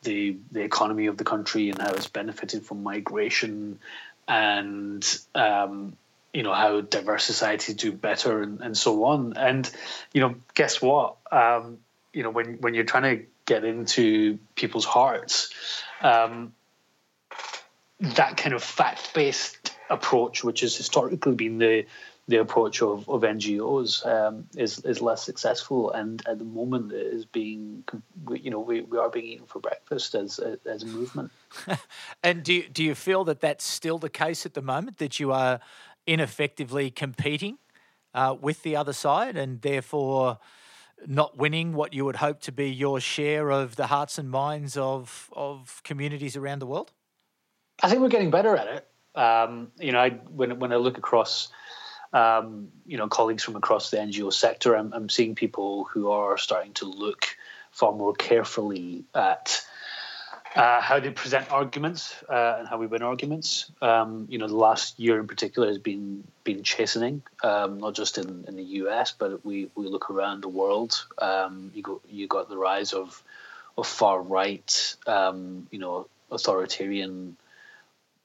the 0.02 0.37
the 0.52 0.62
economy 0.62 1.07
of 1.07 1.17
the 1.17 1.25
country 1.25 1.69
and 1.69 1.81
how 1.81 1.90
it's 1.90 2.09
benefited 2.09 2.64
from 2.64 2.83
migration 2.83 3.79
and 4.26 5.19
um, 5.35 5.97
you 6.33 6.43
know 6.43 6.55
how 6.55 6.81
diverse 6.81 7.25
societies 7.25 7.75
do 7.75 7.93
better 7.93 8.43
and, 8.43 8.61
and 8.61 8.76
so 8.76 9.05
on. 9.05 9.35
And 9.37 9.71
you 10.12 10.21
know, 10.21 10.37
guess 10.55 10.81
what? 10.81 11.17
Um, 11.31 11.79
you 12.12 12.23
know, 12.23 12.31
when 12.31 12.59
when 12.61 12.75
you're 12.75 12.85
trying 12.85 13.19
to 13.19 13.25
get 13.47 13.64
into 13.64 14.38
people's 14.55 14.85
hearts. 14.85 15.52
Um, 16.00 16.52
that 18.00 18.38
kind 18.38 18.55
of 18.55 18.62
fact 18.62 19.12
based 19.12 19.76
approach, 19.90 20.43
which 20.43 20.61
has 20.61 20.75
historically 20.75 21.35
been 21.35 21.59
the 21.59 21.85
the 22.30 22.40
approach 22.40 22.80
of, 22.80 23.08
of 23.08 23.22
NGOs 23.22 24.06
um, 24.06 24.46
is 24.56 24.78
is 24.84 25.02
less 25.02 25.22
successful, 25.22 25.90
and 25.90 26.25
at 26.26 26.38
the 26.38 26.44
moment 26.44 26.92
is 26.92 27.25
being, 27.25 27.82
you 28.30 28.50
know, 28.50 28.60
we, 28.60 28.82
we 28.82 28.99
are 28.99 29.10
being 29.10 29.26
eaten 29.26 29.46
for 29.46 29.58
breakfast 29.58 30.14
as 30.14 30.38
as 30.64 30.84
a 30.84 30.87
movement. 30.87 31.32
and 32.22 32.44
do 32.44 32.54
you, 32.54 32.68
do 32.68 32.84
you 32.84 32.94
feel 32.94 33.25
that 33.25 33.40
that's 33.40 33.64
still 33.64 33.99
the 33.99 34.08
case 34.08 34.46
at 34.46 34.54
the 34.54 34.62
moment 34.62 34.99
that 34.99 35.18
you 35.18 35.32
are 35.32 35.58
ineffectively 36.06 36.88
competing 36.90 37.58
uh, 38.14 38.37
with 38.40 38.62
the 38.62 38.76
other 38.76 38.92
side, 38.92 39.37
and 39.37 39.60
therefore 39.62 40.38
not 41.06 41.37
winning 41.37 41.72
what 41.72 41.92
you 41.92 42.04
would 42.04 42.16
hope 42.16 42.40
to 42.42 42.52
be 42.52 42.70
your 42.70 43.00
share 43.00 43.50
of 43.50 43.75
the 43.75 43.88
hearts 43.88 44.18
and 44.18 44.30
minds 44.30 44.76
of 44.76 45.30
of 45.32 45.80
communities 45.82 46.37
around 46.37 46.60
the 46.60 46.66
world? 46.66 46.92
I 47.82 47.88
think 47.88 48.00
we're 48.00 48.08
getting 48.08 48.30
better 48.30 48.56
at 48.56 48.68
it. 48.68 48.87
Um, 49.18 49.72
you 49.80 49.90
know, 49.90 49.99
I, 49.99 50.10
when 50.10 50.60
when 50.60 50.72
I 50.72 50.76
look 50.76 50.96
across, 50.96 51.49
um, 52.12 52.69
you 52.87 52.97
know, 52.97 53.09
colleagues 53.09 53.45
from 53.45 53.57
across 53.57 53.90
the 53.90 53.99
NGO 53.99 54.33
sector, 54.33 54.75
I'm, 54.76 54.93
I'm 54.93 55.09
seeing 55.09 55.35
people 55.35 55.85
who 55.85 56.11
are 56.11 56.37
starting 56.38 56.73
to 56.75 56.87
look 56.87 57.26
far 57.71 57.93
more 57.93 58.14
carefully 58.14 59.05
at 59.14 59.64
uh, 60.57 60.81
how 60.81 60.99
they 60.99 61.11
present 61.11 61.50
arguments 61.52 62.14
uh, 62.29 62.57
and 62.59 62.69
how 62.69 62.76
we 62.76 62.87
win 62.87 63.02
arguments. 63.02 63.71
Um, 63.81 64.26
you 64.29 64.38
know, 64.38 64.49
the 64.49 64.57
last 64.57 64.99
year 64.99 65.21
in 65.21 65.29
particular 65.29 65.69
has 65.69 65.79
been 65.79 66.25
been 66.43 66.64
chastening, 66.64 67.23
um, 67.45 67.79
not 67.79 67.95
just 67.95 68.19
in, 68.19 68.45
in 68.49 68.57
the 68.57 68.64
US, 68.64 69.12
but 69.17 69.45
we, 69.45 69.71
we 69.76 69.87
look 69.87 70.11
around 70.11 70.43
the 70.43 70.49
world. 70.49 71.07
Um, 71.19 71.71
you 71.75 71.83
got 71.83 72.00
you 72.11 72.26
got 72.26 72.49
the 72.49 72.57
rise 72.57 72.93
of 72.93 73.23
of 73.79 73.87
far 73.87 74.21
right, 74.21 74.97
um, 75.07 75.69
you 75.71 75.79
know, 75.79 76.09
authoritarian 76.33 77.37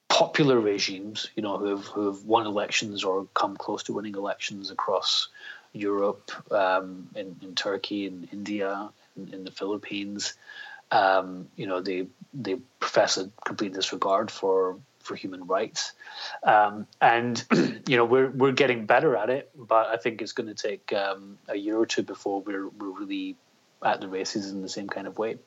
popular 0.08 0.60
regimes, 0.60 1.30
you 1.36 1.44
know, 1.44 1.58
who 1.58 1.68
have 1.68 1.86
who 1.86 2.08
have 2.08 2.24
won 2.24 2.46
elections 2.46 3.04
or 3.04 3.28
come 3.34 3.58
close 3.58 3.84
to 3.84 3.94
winning 3.94 4.16
elections 4.16 4.72
across 4.72 5.30
Europe, 5.74 6.32
um, 6.52 7.10
in, 7.16 7.36
in 7.42 7.54
Turkey, 7.56 8.06
in 8.08 8.30
India, 8.32 8.90
in, 9.18 9.34
in 9.34 9.44
the 9.44 9.52
Philippines 9.52 10.36
um, 10.92 11.48
you 11.56 11.68
know, 11.68 11.82
they 11.82 12.08
they 12.34 12.56
profess 12.80 13.18
a 13.18 13.30
complete 13.46 13.74
disregard 13.74 14.32
for 14.32 14.80
for 15.00 15.16
human 15.16 15.46
rights, 15.46 15.94
um, 16.44 16.88
and 17.02 17.44
you 17.88 17.98
know 17.98 18.06
we're 18.06 18.30
we're 18.30 18.52
getting 18.52 18.86
better 18.86 19.16
at 19.16 19.30
it, 19.30 19.50
but 19.56 19.88
I 19.88 19.98
think 19.98 20.22
it's 20.22 20.32
going 20.32 20.54
to 20.54 20.56
take 20.56 20.94
um, 20.94 21.38
a 21.48 21.56
year 21.56 21.78
or 21.78 21.86
two 21.86 22.04
before 22.04 22.42
we're 22.42 22.68
we're 22.68 22.92
really 23.00 23.36
at 23.84 24.02
the 24.02 24.08
races 24.08 24.52
in 24.52 24.62
the 24.62 24.70
same 24.70 24.88
kind 24.88 25.08
of 25.08 25.18
way. 25.18 25.38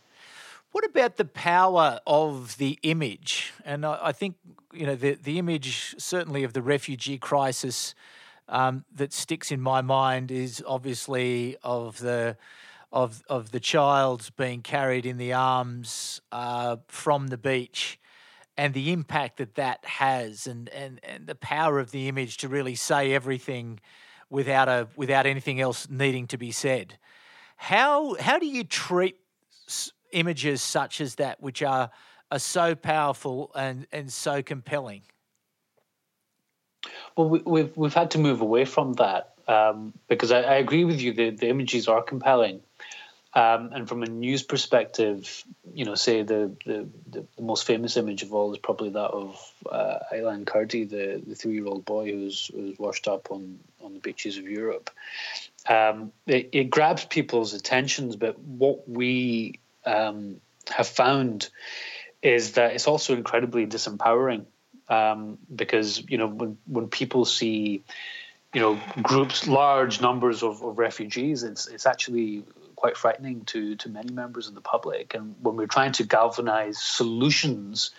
What 0.72 0.84
about 0.84 1.16
the 1.16 1.24
power 1.24 2.00
of 2.06 2.58
the 2.58 2.78
image? 2.82 3.52
And 3.64 3.86
I, 3.86 3.98
I 4.02 4.12
think 4.12 4.36
you 4.72 4.86
know 4.86 4.94
the 4.94 5.14
the 5.14 5.38
image 5.38 5.94
certainly 5.98 6.44
of 6.44 6.52
the 6.52 6.62
refugee 6.62 7.18
crisis 7.18 7.94
um, 8.48 8.84
that 8.94 9.12
sticks 9.12 9.50
in 9.50 9.60
my 9.60 9.80
mind 9.80 10.30
is 10.30 10.62
obviously 10.66 11.56
of 11.62 11.98
the 11.98 12.36
of 12.92 13.22
of 13.28 13.50
the 13.50 13.60
child 13.60 14.30
being 14.36 14.62
carried 14.62 15.06
in 15.06 15.16
the 15.18 15.32
arms 15.32 16.20
uh, 16.32 16.76
from 16.86 17.28
the 17.28 17.38
beach, 17.38 17.98
and 18.56 18.74
the 18.74 18.92
impact 18.92 19.38
that 19.38 19.54
that 19.54 19.84
has, 19.84 20.46
and, 20.46 20.68
and 20.70 21.00
and 21.02 21.26
the 21.26 21.34
power 21.34 21.78
of 21.78 21.90
the 21.90 22.08
image 22.08 22.36
to 22.38 22.48
really 22.48 22.74
say 22.74 23.12
everything 23.14 23.80
without 24.30 24.68
a 24.68 24.88
without 24.96 25.26
anything 25.26 25.60
else 25.60 25.88
needing 25.88 26.26
to 26.26 26.38
be 26.38 26.50
said. 26.50 26.98
How 27.56 28.14
how 28.20 28.38
do 28.38 28.46
you 28.46 28.64
treat 28.64 29.16
images 30.12 30.62
such 30.62 31.00
as 31.00 31.16
that, 31.16 31.40
which 31.40 31.62
are 31.62 31.90
are 32.30 32.38
so 32.38 32.74
powerful 32.74 33.50
and 33.54 33.86
and 33.92 34.12
so 34.12 34.42
compelling? 34.42 35.02
Well, 37.16 37.28
we, 37.28 37.38
we've 37.40 37.76
we've 37.76 37.94
had 37.94 38.10
to 38.12 38.18
move 38.18 38.40
away 38.40 38.64
from 38.64 38.94
that 38.94 39.34
um, 39.48 39.92
because 40.08 40.30
I, 40.30 40.42
I, 40.42 40.54
agree 40.56 40.84
with 40.84 41.00
you. 41.00 41.12
The 41.12 41.30
the 41.30 41.48
images 41.48 41.88
are 41.88 42.02
compelling, 42.02 42.60
Um, 43.34 43.70
and 43.72 43.88
from 43.88 44.02
a 44.02 44.06
news 44.06 44.42
perspective, 44.42 45.44
you 45.74 45.84
know, 45.84 45.94
say 45.94 46.22
the, 46.22 46.50
the, 46.64 46.88
the, 47.10 47.26
most 47.40 47.66
famous 47.66 47.96
image 47.96 48.22
of 48.22 48.32
all 48.32 48.52
is 48.52 48.58
probably 48.58 48.88
that 48.90 49.10
of 49.10 49.52
uh, 49.70 49.98
Aylan 50.12 50.44
the, 50.46 51.22
the 51.24 51.34
three 51.34 51.54
year 51.54 51.66
old 51.66 51.84
boy 51.84 52.10
who's, 52.10 52.50
who's 52.54 52.78
washed 52.78 53.06
up 53.06 53.30
on, 53.30 53.58
on 53.82 53.92
the 53.92 54.00
beaches 54.00 54.38
of 54.38 54.48
Europe. 54.48 54.90
Um, 55.68 56.10
it, 56.26 56.48
it, 56.52 56.70
grabs 56.70 57.04
people's 57.04 57.52
attentions, 57.52 58.16
but 58.16 58.38
what 58.38 58.88
we 58.88 59.60
um, 59.84 60.40
have 60.70 60.88
found 60.88 61.48
is 62.22 62.52
that 62.52 62.72
it's 62.72 62.88
also 62.88 63.14
incredibly 63.14 63.66
disempowering 63.66 64.46
um, 64.88 65.38
because, 65.54 66.02
you 66.08 66.18
know, 66.18 66.26
when, 66.26 66.58
when 66.66 66.88
people 66.88 67.24
see 67.24 67.82
you 68.54 68.62
know 68.62 68.80
groups 69.02 69.46
large 69.46 70.00
numbers 70.00 70.42
of, 70.42 70.62
of 70.62 70.78
refugees 70.78 71.42
it's 71.42 71.66
it's 71.66 71.84
actually 71.84 72.42
quite 72.78 72.96
frightening 72.96 73.44
to 73.44 73.74
to 73.74 73.88
many 73.88 74.12
members 74.12 74.46
of 74.46 74.54
the 74.54 74.60
public. 74.60 75.14
And 75.14 75.34
when 75.42 75.56
we're 75.56 75.66
trying 75.66 75.92
to 75.92 76.04
galvanize 76.04 76.78
solutions, 76.78 77.90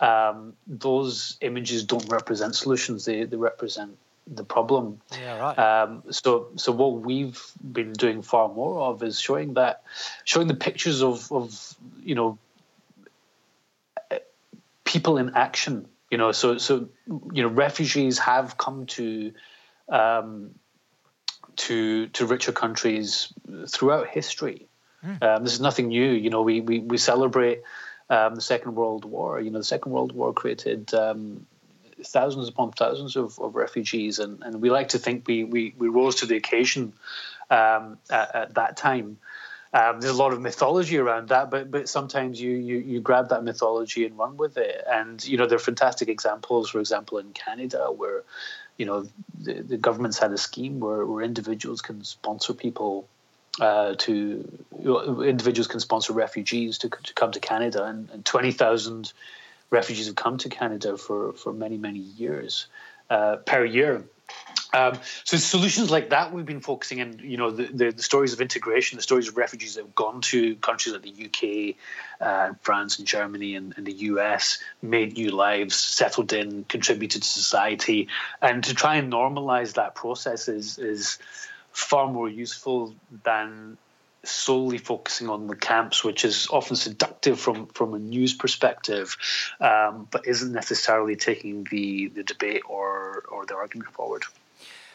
um, 0.00 0.54
those 0.66 1.36
images 1.40 1.84
don't 1.84 2.08
represent 2.08 2.56
solutions; 2.56 3.04
they 3.04 3.24
they 3.24 3.36
represent 3.36 3.96
the 4.26 4.44
problem. 4.44 5.00
Yeah, 5.12 5.38
right. 5.38 5.58
Um, 5.58 6.02
so, 6.10 6.48
so 6.56 6.72
what 6.72 7.02
we've 7.02 7.42
been 7.60 7.92
doing 7.92 8.22
far 8.22 8.48
more 8.48 8.80
of 8.80 9.02
is 9.02 9.20
showing 9.20 9.54
that, 9.54 9.82
showing 10.24 10.48
the 10.48 10.54
pictures 10.54 11.02
of 11.02 11.30
of 11.30 11.76
you 12.02 12.14
know 12.14 12.38
people 14.84 15.18
in 15.18 15.34
action. 15.34 15.88
You 16.10 16.18
know, 16.18 16.32
so 16.32 16.58
so 16.58 16.88
you 17.32 17.42
know 17.42 17.48
refugees 17.48 18.18
have 18.20 18.56
come 18.56 18.86
to 18.86 19.32
um, 19.88 20.54
to 21.56 22.06
to 22.08 22.26
richer 22.26 22.52
countries 22.52 23.32
throughout 23.68 24.08
history. 24.08 24.68
Mm. 25.04 25.22
Um, 25.22 25.44
this 25.44 25.54
is 25.54 25.60
nothing 25.60 25.88
new. 25.88 26.10
You 26.12 26.30
know, 26.30 26.42
we 26.42 26.60
we, 26.60 26.78
we 26.78 26.98
celebrate 26.98 27.62
um, 28.08 28.36
the 28.36 28.40
Second 28.40 28.74
World 28.74 29.04
War. 29.04 29.40
You 29.40 29.50
know, 29.50 29.58
the 29.58 29.64
Second 29.64 29.92
World 29.92 30.12
War 30.12 30.32
created 30.32 30.94
um, 30.94 31.46
thousands 32.02 32.48
upon 32.48 32.72
thousands 32.72 33.16
of, 33.16 33.38
of 33.38 33.54
refugees, 33.54 34.18
and, 34.18 34.42
and 34.42 34.60
we 34.60 34.70
like 34.70 34.90
to 34.90 34.98
think 34.98 35.26
we 35.26 35.44
we, 35.44 35.74
we 35.76 35.88
rose 35.88 36.16
to 36.16 36.26
the 36.26 36.36
occasion 36.36 36.92
um, 37.50 37.98
at, 38.10 38.34
at, 38.34 38.54
that 38.54 38.76
time. 38.76 39.18
Um, 39.72 40.00
there's 40.00 40.14
a 40.14 40.22
lot 40.22 40.32
of 40.32 40.40
mythology 40.40 40.98
around 40.98 41.30
that, 41.30 41.50
but 41.50 41.70
but 41.70 41.88
sometimes 41.88 42.40
you, 42.40 42.52
you 42.52 42.78
you 42.78 43.00
grab 43.00 43.30
that 43.30 43.42
mythology 43.42 44.06
and 44.06 44.16
run 44.16 44.36
with 44.36 44.56
it. 44.56 44.84
And 44.88 45.24
you 45.26 45.36
know, 45.36 45.46
there 45.46 45.56
are 45.56 45.60
fantastic 45.60 46.08
examples. 46.08 46.70
For 46.70 46.80
example, 46.80 47.18
in 47.18 47.32
Canada, 47.32 47.86
where 47.90 48.22
you 48.76 48.86
know, 48.86 49.06
the, 49.38 49.54
the 49.54 49.76
government's 49.76 50.18
had 50.18 50.32
a 50.32 50.38
scheme 50.38 50.80
where, 50.80 51.06
where 51.06 51.22
individuals 51.22 51.80
can 51.80 52.02
sponsor 52.04 52.54
people 52.54 53.08
uh, 53.60 53.94
to 53.98 54.64
individuals 55.24 55.68
can 55.68 55.78
sponsor 55.78 56.12
refugees 56.12 56.78
to, 56.78 56.88
to 56.88 57.14
come 57.14 57.30
to 57.32 57.40
Canada, 57.40 57.84
and, 57.84 58.10
and 58.10 58.24
twenty 58.24 58.50
thousand 58.50 59.12
refugees 59.74 60.06
have 60.06 60.16
come 60.16 60.38
to 60.38 60.48
Canada 60.48 60.96
for 60.96 61.32
for 61.32 61.52
many 61.52 61.76
many 61.76 61.98
years 61.98 62.66
uh, 63.10 63.36
per 63.36 63.64
year. 63.64 64.04
Um, 64.72 64.98
so 65.22 65.36
solutions 65.36 65.90
like 65.90 66.10
that 66.10 66.32
we've 66.32 66.46
been 66.46 66.60
focusing 66.60 66.98
in, 66.98 67.20
you 67.22 67.36
know, 67.36 67.50
the, 67.52 67.64
the, 67.66 67.90
the, 67.92 68.02
stories 68.02 68.32
of 68.32 68.40
integration, 68.40 68.96
the 68.96 69.02
stories 69.02 69.28
of 69.28 69.36
refugees 69.36 69.74
that 69.74 69.82
have 69.82 69.94
gone 69.94 70.20
to 70.22 70.56
countries 70.56 70.94
like 70.94 71.02
the 71.02 71.26
UK, 71.26 71.76
uh, 72.20 72.54
France 72.60 72.98
and 72.98 73.06
Germany 73.06 73.54
and, 73.54 73.74
and, 73.76 73.86
the 73.86 73.92
US, 74.10 74.58
made 74.82 75.16
new 75.16 75.30
lives, 75.30 75.76
settled 75.76 76.32
in, 76.32 76.64
contributed 76.64 77.22
to 77.22 77.28
society. 77.28 78.08
And 78.42 78.64
to 78.64 78.74
try 78.74 78.96
and 78.96 79.12
normalize 79.12 79.74
that 79.74 79.94
process 79.94 80.48
is, 80.48 80.78
is 80.78 81.18
far 81.70 82.10
more 82.10 82.28
useful 82.28 82.96
than 83.22 83.78
solely 84.24 84.78
focusing 84.78 85.28
on 85.28 85.46
the 85.46 85.56
camps, 85.56 86.04
which 86.04 86.24
is 86.24 86.48
often 86.50 86.76
seductive 86.76 87.38
from, 87.38 87.66
from 87.68 87.94
a 87.94 87.98
news 87.98 88.34
perspective, 88.34 89.16
um, 89.60 90.08
but 90.10 90.26
isn't 90.26 90.52
necessarily 90.52 91.16
taking 91.16 91.66
the, 91.70 92.08
the 92.08 92.22
debate 92.22 92.62
or, 92.68 93.24
or 93.30 93.46
the 93.46 93.54
argument 93.54 93.92
forward. 93.92 94.24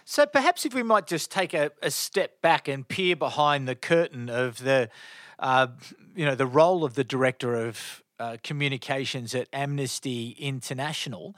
So 0.05 0.25
perhaps 0.25 0.65
if 0.65 0.73
we 0.73 0.83
might 0.83 1.05
just 1.05 1.29
take 1.29 1.53
a, 1.53 1.71
a 1.83 1.91
step 1.91 2.41
back 2.41 2.67
and 2.67 2.87
peer 2.87 3.15
behind 3.15 3.67
the 3.67 3.75
curtain 3.75 4.29
of 4.29 4.57
the, 4.63 4.89
uh, 5.37 5.67
you 6.15 6.25
know, 6.25 6.35
the 6.35 6.47
role 6.47 6.83
of 6.83 6.95
the 6.95 7.03
director 7.03 7.55
of 7.55 8.03
uh, 8.19 8.37
communications 8.43 9.33
at 9.33 9.47
Amnesty 9.53 10.35
International. 10.39 11.35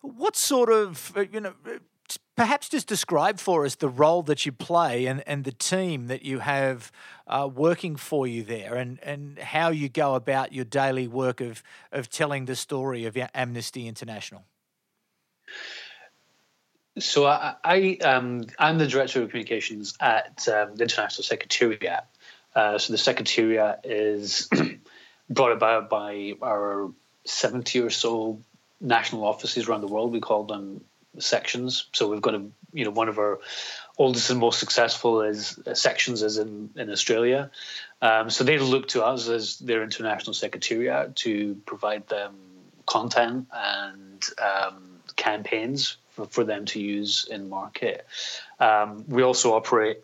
What 0.00 0.36
sort 0.36 0.70
of, 0.70 1.12
uh, 1.16 1.26
you 1.30 1.40
know, 1.40 1.52
perhaps 2.36 2.68
just 2.68 2.86
describe 2.86 3.38
for 3.38 3.64
us 3.64 3.76
the 3.76 3.88
role 3.88 4.22
that 4.22 4.44
you 4.44 4.52
play 4.52 5.06
and, 5.06 5.22
and 5.26 5.44
the 5.44 5.52
team 5.52 6.06
that 6.08 6.24
you 6.24 6.40
have 6.40 6.90
uh, 7.26 7.48
working 7.52 7.96
for 7.96 8.26
you 8.26 8.42
there 8.42 8.74
and, 8.74 8.98
and 9.02 9.38
how 9.38 9.70
you 9.70 9.88
go 9.88 10.14
about 10.14 10.52
your 10.52 10.64
daily 10.64 11.06
work 11.06 11.40
of, 11.40 11.62
of 11.92 12.10
telling 12.10 12.44
the 12.46 12.56
story 12.56 13.04
of 13.04 13.16
Amnesty 13.34 13.86
International. 13.86 14.44
So 16.98 17.26
I, 17.26 17.54
I 17.64 17.98
um, 18.04 18.46
I'm 18.58 18.78
the 18.78 18.86
director 18.86 19.22
of 19.22 19.30
communications 19.30 19.94
at 20.00 20.46
um, 20.48 20.76
the 20.76 20.84
International 20.84 21.24
Secretariat. 21.24 22.04
Uh, 22.54 22.78
so 22.78 22.92
the 22.92 22.98
Secretariat 22.98 23.80
is 23.84 24.48
brought 25.30 25.50
about 25.50 25.90
by 25.90 26.34
our 26.40 26.92
70 27.24 27.80
or 27.80 27.90
so 27.90 28.40
national 28.80 29.24
offices 29.24 29.68
around 29.68 29.80
the 29.80 29.88
world. 29.88 30.12
We 30.12 30.20
call 30.20 30.44
them 30.44 30.84
sections. 31.18 31.86
So 31.92 32.08
we've 32.08 32.22
got 32.22 32.34
a 32.34 32.42
you 32.72 32.84
know 32.84 32.90
one 32.90 33.08
of 33.08 33.18
our 33.18 33.40
oldest 33.96 34.30
and 34.30 34.40
most 34.40 34.58
successful 34.58 35.22
is 35.22 35.58
uh, 35.66 35.74
sections 35.74 36.22
is 36.22 36.38
in 36.38 36.70
in 36.76 36.90
Australia. 36.90 37.50
Um, 38.02 38.30
so 38.30 38.44
they 38.44 38.58
look 38.58 38.88
to 38.88 39.04
us 39.04 39.28
as 39.28 39.58
their 39.58 39.82
international 39.82 40.34
secretariat 40.34 41.16
to 41.16 41.54
provide 41.66 42.08
them 42.08 42.34
content 42.86 43.48
and 43.52 44.24
um, 44.42 45.00
campaigns 45.16 45.96
for, 46.10 46.26
for 46.26 46.44
them 46.44 46.64
to 46.66 46.80
use 46.80 47.26
in 47.30 47.48
market. 47.48 48.06
Um, 48.60 49.04
we 49.08 49.22
also 49.22 49.54
operate 49.54 50.00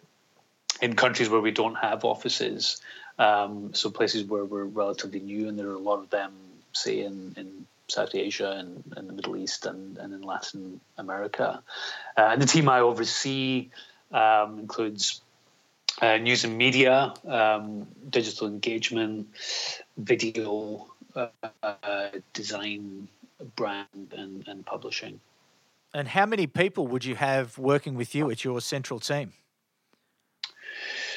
in 0.80 0.96
countries 0.96 1.28
where 1.28 1.40
we 1.40 1.50
don't 1.50 1.74
have 1.74 2.04
offices, 2.04 2.80
um, 3.18 3.74
so 3.74 3.90
places 3.90 4.24
where 4.24 4.44
we're 4.44 4.64
relatively 4.64 5.20
new, 5.20 5.48
and 5.48 5.58
there 5.58 5.68
are 5.68 5.74
a 5.74 5.78
lot 5.78 5.98
of 5.98 6.08
them, 6.10 6.32
say 6.72 7.00
in, 7.00 7.34
in 7.36 7.66
South 7.90 8.14
Asia 8.14 8.53
and, 8.53 8.83
and 8.96 9.09
the 9.09 9.12
Middle 9.12 9.37
East 9.37 9.66
and, 9.66 9.98
and 9.98 10.14
in 10.14 10.22
Latin 10.22 10.81
America. 10.96 11.62
Uh, 12.16 12.29
and 12.33 12.40
the 12.40 12.46
team 12.46 12.68
I 12.68 12.81
oversee 12.81 13.70
um, 14.12 14.59
includes 14.59 15.20
uh, 16.00 16.16
news 16.16 16.44
and 16.44 16.57
media, 16.57 17.12
um, 17.26 17.87
digital 18.09 18.46
engagement, 18.46 19.29
video, 19.98 20.87
uh, 21.14 22.09
design, 22.33 23.09
brand, 23.57 24.14
and, 24.16 24.46
and 24.46 24.64
publishing. 24.64 25.20
And 25.92 26.07
how 26.07 26.26
many 26.26 26.46
people 26.46 26.87
would 26.87 27.05
you 27.05 27.16
have 27.16 27.59
working 27.59 27.94
with 27.94 28.14
you 28.14 28.31
at 28.31 28.44
your 28.44 28.61
central 28.61 29.00
team? 29.00 29.33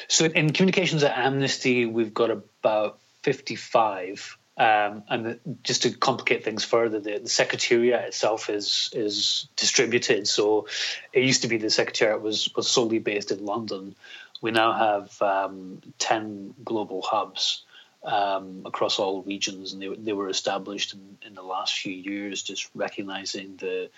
So 0.08 0.26
in 0.26 0.52
communications 0.52 1.02
at 1.02 1.16
Amnesty, 1.16 1.86
we've 1.86 2.12
got 2.12 2.30
about 2.30 2.98
55. 3.22 4.36
Um, 4.56 5.02
and 5.08 5.40
just 5.64 5.82
to 5.82 5.90
complicate 5.90 6.44
things 6.44 6.64
further, 6.64 7.00
the, 7.00 7.18
the, 7.18 7.28
secretariat 7.28 8.04
itself 8.04 8.48
is 8.48 8.88
is 8.92 9.48
distributed. 9.56 10.28
So 10.28 10.68
it 11.12 11.24
used 11.24 11.42
to 11.42 11.48
be 11.48 11.56
the 11.56 11.70
secretariat 11.70 12.22
was 12.22 12.54
was 12.54 12.68
solely 12.68 13.00
based 13.00 13.32
in 13.32 13.44
London. 13.44 13.96
We 14.42 14.52
now 14.52 14.72
have 14.72 15.20
um, 15.20 15.80
ten 15.98 16.54
global 16.64 17.02
hubs 17.02 17.64
um, 18.04 18.62
across 18.64 19.00
all 19.00 19.24
regions, 19.24 19.72
and 19.72 19.82
they 19.82 19.88
they 19.88 20.12
were 20.12 20.28
established 20.28 20.94
in, 20.94 21.18
in 21.26 21.34
the 21.34 21.42
last 21.42 21.76
few 21.76 21.92
years, 21.92 22.44
just 22.44 22.70
recognizing 22.76 23.56
the 23.56 23.90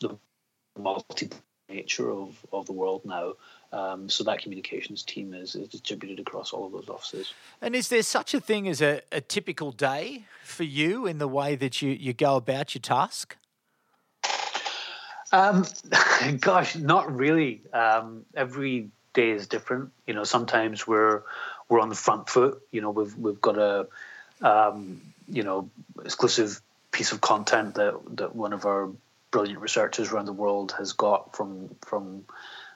the 0.00 0.16
multi 0.78 1.28
nature 1.68 2.10
of, 2.10 2.36
of 2.52 2.66
the 2.66 2.72
world 2.72 3.04
now. 3.04 3.32
Um, 3.74 4.08
so 4.08 4.22
that 4.24 4.38
communications 4.38 5.02
team 5.02 5.34
is, 5.34 5.56
is 5.56 5.66
distributed 5.66 6.20
across 6.20 6.52
all 6.52 6.66
of 6.66 6.72
those 6.72 6.88
offices. 6.88 7.34
And 7.60 7.74
is 7.74 7.88
there 7.88 8.04
such 8.04 8.32
a 8.32 8.40
thing 8.40 8.68
as 8.68 8.80
a, 8.80 9.00
a 9.10 9.20
typical 9.20 9.72
day 9.72 10.26
for 10.44 10.62
you 10.62 11.06
in 11.06 11.18
the 11.18 11.26
way 11.26 11.56
that 11.56 11.82
you, 11.82 11.90
you 11.90 12.12
go 12.12 12.36
about 12.36 12.76
your 12.76 12.82
task? 12.82 13.36
Um, 15.32 15.66
gosh, 16.40 16.76
not 16.76 17.12
really. 17.12 17.62
Um, 17.72 18.24
every 18.36 18.90
day 19.12 19.30
is 19.30 19.48
different. 19.48 19.90
You 20.06 20.14
know, 20.14 20.22
sometimes 20.22 20.86
we're 20.86 21.22
we're 21.68 21.80
on 21.80 21.88
the 21.88 21.96
front 21.96 22.28
foot. 22.28 22.62
You 22.70 22.80
know, 22.80 22.90
we've 22.90 23.16
we've 23.16 23.40
got 23.40 23.58
a 23.58 23.88
um, 24.40 25.02
you 25.28 25.42
know 25.42 25.68
exclusive 26.04 26.60
piece 26.92 27.10
of 27.10 27.20
content 27.20 27.74
that 27.74 27.98
that 28.18 28.36
one 28.36 28.52
of 28.52 28.66
our 28.66 28.90
brilliant 29.32 29.60
researchers 29.60 30.12
around 30.12 30.26
the 30.26 30.32
world 30.32 30.72
has 30.78 30.92
got 30.92 31.34
from 31.34 31.74
from 31.84 32.24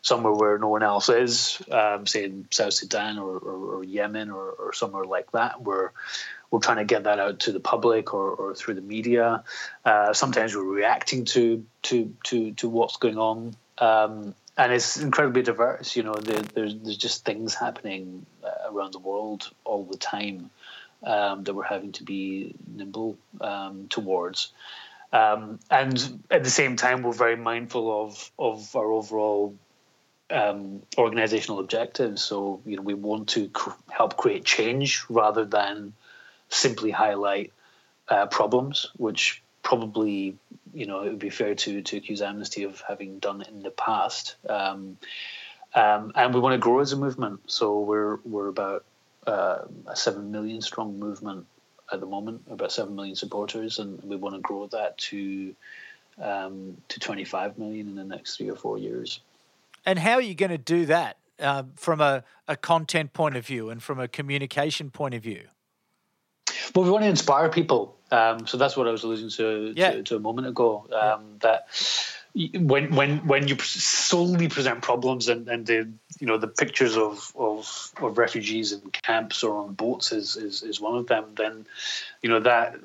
somewhere 0.09 0.33
where 0.33 0.59
no 0.59 0.69
one 0.69 0.83
else 0.83 1.09
is, 1.09 1.63
um, 1.71 2.07
say 2.07 2.25
in 2.25 2.47
South 2.51 2.73
Sudan 2.73 3.19
or, 3.19 3.37
or, 3.39 3.77
or 3.77 3.85
Yemen 3.85 4.31
or, 4.31 4.51
or, 4.51 4.73
somewhere 4.73 5.05
like 5.05 5.31
that, 5.33 5.61
where 5.61 5.93
we're 6.51 6.61
trying 6.61 6.79
to 6.79 6.85
get 6.85 7.05
that 7.05 7.19
out 7.21 7.41
to 7.41 7.53
the 7.53 7.61
public 7.61 8.15
or, 8.15 8.31
or 8.31 8.55
through 8.55 8.75
the 8.75 8.81
media. 8.81 9.45
Uh, 9.85 10.13
sometimes 10.13 10.57
we're 10.57 10.65
reacting 10.65 11.27
to 11.27 11.65
to 11.83 12.15
to 12.25 12.53
to 12.53 12.69
what's 12.69 12.97
going 12.97 13.19
on. 13.19 13.55
Um, 13.79 14.35
and 14.57 14.73
it's 14.73 14.97
incredibly 14.97 15.43
diverse. 15.43 15.95
You 15.95 16.03
know, 16.03 16.15
there, 16.15 16.43
there's 16.43 16.75
there's 16.77 16.97
just 16.97 17.25
things 17.25 17.55
happening 17.55 18.27
uh, 18.43 18.73
around 18.73 18.93
the 18.93 18.99
world 18.99 19.51
all 19.65 19.85
the 19.85 19.99
time 19.99 20.51
um, 21.05 21.45
that 21.45 21.55
we're 21.55 21.63
having 21.63 21.93
to 21.93 22.03
be 22.03 22.55
nimble 22.67 23.19
um, 23.41 23.87
towards. 23.89 24.53
Um, 25.13 25.59
and 25.71 26.23
at 26.31 26.45
the 26.45 26.51
same 26.51 26.77
time, 26.77 27.03
we're 27.03 27.13
very 27.13 27.37
mindful 27.37 28.05
of 28.05 28.31
of 28.39 28.75
our 28.75 28.91
overall 28.91 29.57
um, 30.31 30.83
organizational 30.97 31.61
objectives. 31.61 32.23
So 32.23 32.61
you 32.65 32.77
know, 32.77 32.83
we 32.83 32.95
want 32.95 33.29
to 33.31 33.49
cr- 33.49 33.71
help 33.91 34.17
create 34.17 34.45
change 34.45 35.05
rather 35.09 35.45
than 35.45 35.95
simply 36.49 36.91
highlight 36.91 37.53
uh, 38.09 38.27
problems, 38.27 38.87
which 38.97 39.43
probably 39.63 40.37
you 40.73 40.87
know 40.87 41.03
it 41.03 41.11
would 41.11 41.19
be 41.19 41.31
fair 41.31 41.55
to 41.55 41.83
to 41.83 41.97
accuse 41.97 42.23
Amnesty 42.23 42.65
of 42.65 42.83
having 42.87 43.19
done 43.19 43.43
in 43.43 43.63
the 43.63 43.71
past. 43.71 44.37
Um, 44.49 44.99
um, 45.75 46.13
and 46.15 46.33
we 46.35 46.41
want 46.41 46.55
to 46.55 46.59
grow 46.59 46.81
as 46.81 46.93
a 46.93 46.97
movement. 46.97 47.41
So 47.51 47.81
we're 47.81 48.17
we're 48.25 48.49
about 48.49 48.85
uh, 49.27 49.59
a 49.87 49.97
seven 49.97 50.31
million 50.31 50.61
strong 50.63 50.99
movement 50.99 51.47
at 51.93 52.01
the 52.01 52.07
moment, 52.07 52.43
about 52.51 52.73
seven 52.73 52.95
million 52.97 53.17
supporters, 53.17 53.79
and 53.79 54.03
we 54.03 54.17
want 54.17 54.35
to 54.35 54.41
grow 54.41 54.67
that 54.69 54.99
to 54.99 55.55
um, 56.21 56.77
to 56.89 57.01
25 57.01 57.59
million 57.59 57.89
in 57.89 57.95
the 57.95 58.05
next 58.05 58.37
three 58.37 58.51
or 58.51 58.57
four 58.57 58.79
years. 58.79 59.21
And 59.89 59.99
how 59.99 60.17
are 60.17 60.21
you 60.21 60.35
going 60.35 60.51
to 60.51 60.59
do 60.59 60.85
that 60.85 61.17
uh, 61.41 61.63
from 61.77 62.03
a, 62.03 62.23
a 62.47 62.57
content 62.57 63.15
point 63.15 63.39
of 63.39 63.47
view 63.47 63.71
and 63.71 63.83
from 63.83 63.99
a 63.99 64.07
communication 64.07 64.91
point 64.91 65.15
of 65.15 65.23
view? 65.23 65.45
Well, 66.75 66.85
we 66.85 66.91
want 66.91 67.05
to 67.05 67.09
inspire 67.09 67.49
people. 67.49 67.97
Um, 68.11 68.47
so 68.47 68.59
that's 68.59 68.77
what 68.77 68.87
I 68.87 68.91
was 68.91 69.03
alluding 69.03 69.31
to, 69.31 69.73
yeah. 69.75 69.93
to, 69.93 70.03
to, 70.03 70.17
a 70.17 70.21
moment 70.21 70.47
ago. 70.47 70.87
Um, 70.89 70.91
yeah. 70.93 71.17
That 71.41 71.69
when 72.35 72.95
when 72.95 73.27
when 73.27 73.49
you 73.49 73.57
solely 73.61 74.49
present 74.49 74.83
problems 74.83 75.31
and, 75.31 75.49
and 75.49 75.65
the 75.65 75.89
you 76.21 76.27
know 76.27 76.37
the 76.37 76.49
pictures 76.49 76.99
of, 76.99 77.33
of, 77.35 77.93
of 77.97 78.19
refugees 78.19 78.73
in 78.73 78.83
camps 78.91 79.43
or 79.43 79.57
on 79.57 79.73
boats 79.73 80.13
is, 80.13 80.37
is 80.37 80.63
is 80.63 80.83
one 80.83 80.99
of 80.99 81.07
them, 81.07 81.25
then 81.35 81.67
you 82.21 82.29
know 82.29 82.41
that 82.41 82.77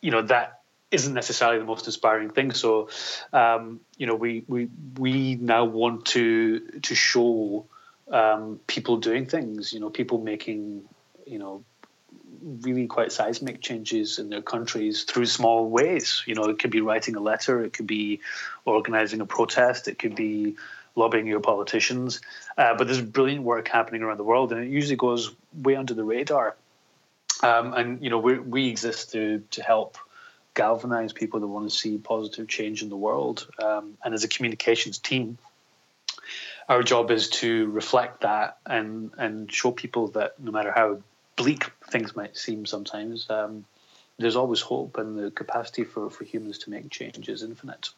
you 0.00 0.12
know 0.12 0.22
that 0.22 0.57
isn't 0.90 1.14
necessarily 1.14 1.58
the 1.58 1.64
most 1.64 1.86
inspiring 1.86 2.30
thing. 2.30 2.52
So 2.52 2.88
um, 3.32 3.80
you 3.96 4.06
know 4.06 4.14
we 4.14 4.44
we 4.46 4.68
we 4.98 5.36
now 5.36 5.64
want 5.64 6.06
to 6.06 6.60
to 6.82 6.94
show 6.94 7.66
um, 8.10 8.60
people 8.66 8.98
doing 8.98 9.26
things. 9.26 9.72
You 9.72 9.80
know 9.80 9.90
people 9.90 10.18
making 10.18 10.84
you 11.26 11.38
know 11.38 11.64
really 12.40 12.86
quite 12.86 13.12
seismic 13.12 13.60
changes 13.60 14.18
in 14.18 14.30
their 14.30 14.42
countries 14.42 15.04
through 15.04 15.26
small 15.26 15.68
ways. 15.68 16.22
You 16.26 16.34
know, 16.34 16.44
it 16.44 16.58
could 16.58 16.70
be 16.70 16.80
writing 16.80 17.16
a 17.16 17.20
letter, 17.20 17.62
it 17.64 17.72
could 17.72 17.86
be 17.86 18.20
organizing 18.64 19.20
a 19.20 19.26
protest, 19.26 19.88
it 19.88 19.98
could 19.98 20.14
be 20.14 20.56
lobbying 20.94 21.26
your 21.26 21.40
politicians. 21.40 22.20
Uh, 22.56 22.76
but 22.76 22.86
there's 22.86 23.00
brilliant 23.00 23.42
work 23.42 23.68
happening 23.68 24.02
around 24.02 24.18
the 24.18 24.24
world, 24.24 24.52
and 24.52 24.62
it 24.62 24.68
usually 24.68 24.96
goes 24.96 25.34
way 25.54 25.76
under 25.76 25.94
the 25.94 26.04
radar. 26.04 26.56
Um, 27.42 27.72
and 27.74 28.02
you 28.02 28.10
know, 28.10 28.18
we 28.18 28.38
we 28.38 28.68
exist 28.68 29.12
to 29.12 29.42
to 29.50 29.62
help 29.62 29.96
galvanize 30.58 31.12
people 31.12 31.38
that 31.38 31.46
want 31.46 31.70
to 31.70 31.74
see 31.74 31.98
positive 31.98 32.48
change 32.48 32.82
in 32.82 32.88
the 32.88 32.96
world. 32.96 33.46
Um, 33.62 33.96
and 34.04 34.12
as 34.12 34.24
a 34.24 34.28
communications 34.28 34.98
team, 34.98 35.38
our 36.68 36.82
job 36.82 37.12
is 37.12 37.30
to 37.42 37.70
reflect 37.70 38.22
that 38.22 38.58
and 38.66 39.12
and 39.16 39.50
show 39.50 39.70
people 39.70 40.08
that 40.08 40.38
no 40.40 40.50
matter 40.50 40.72
how 40.72 40.98
bleak 41.36 41.70
things 41.92 42.16
might 42.16 42.36
seem 42.36 42.66
sometimes, 42.66 43.30
um, 43.30 43.64
there's 44.18 44.34
always 44.34 44.60
hope, 44.60 44.98
and 44.98 45.16
the 45.16 45.30
capacity 45.30 45.84
for, 45.84 46.10
for 46.10 46.24
humans 46.24 46.58
to 46.58 46.70
make 46.70 46.90
change 46.90 47.28
is 47.28 47.44
infinite. 47.44 47.90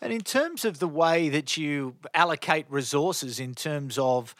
And 0.00 0.12
in 0.12 0.20
terms 0.20 0.64
of 0.64 0.78
the 0.78 0.88
way 0.88 1.28
that 1.30 1.56
you 1.56 1.96
allocate 2.14 2.66
resources, 2.68 3.40
in 3.40 3.54
terms 3.54 3.98
of 3.98 4.36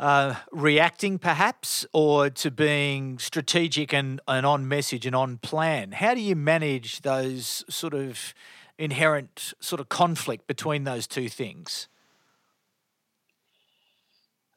uh, 0.00 0.34
reacting 0.50 1.18
perhaps, 1.18 1.84
or 1.92 2.30
to 2.30 2.50
being 2.50 3.18
strategic 3.18 3.92
and, 3.92 4.18
and 4.26 4.46
on 4.46 4.66
message 4.66 5.04
and 5.04 5.14
on 5.14 5.36
plan, 5.36 5.92
how 5.92 6.14
do 6.14 6.22
you 6.22 6.34
manage 6.34 7.02
those 7.02 7.62
sort 7.68 7.92
of 7.92 8.32
inherent 8.78 9.52
sort 9.60 9.78
of 9.78 9.90
conflict 9.90 10.46
between 10.46 10.84
those 10.84 11.06
two 11.06 11.28
things? 11.28 11.86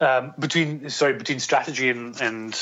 Um, 0.00 0.34
between 0.40 0.90
sorry 0.90 1.12
between 1.12 1.38
strategy 1.38 1.88
and, 1.88 2.20
and 2.20 2.52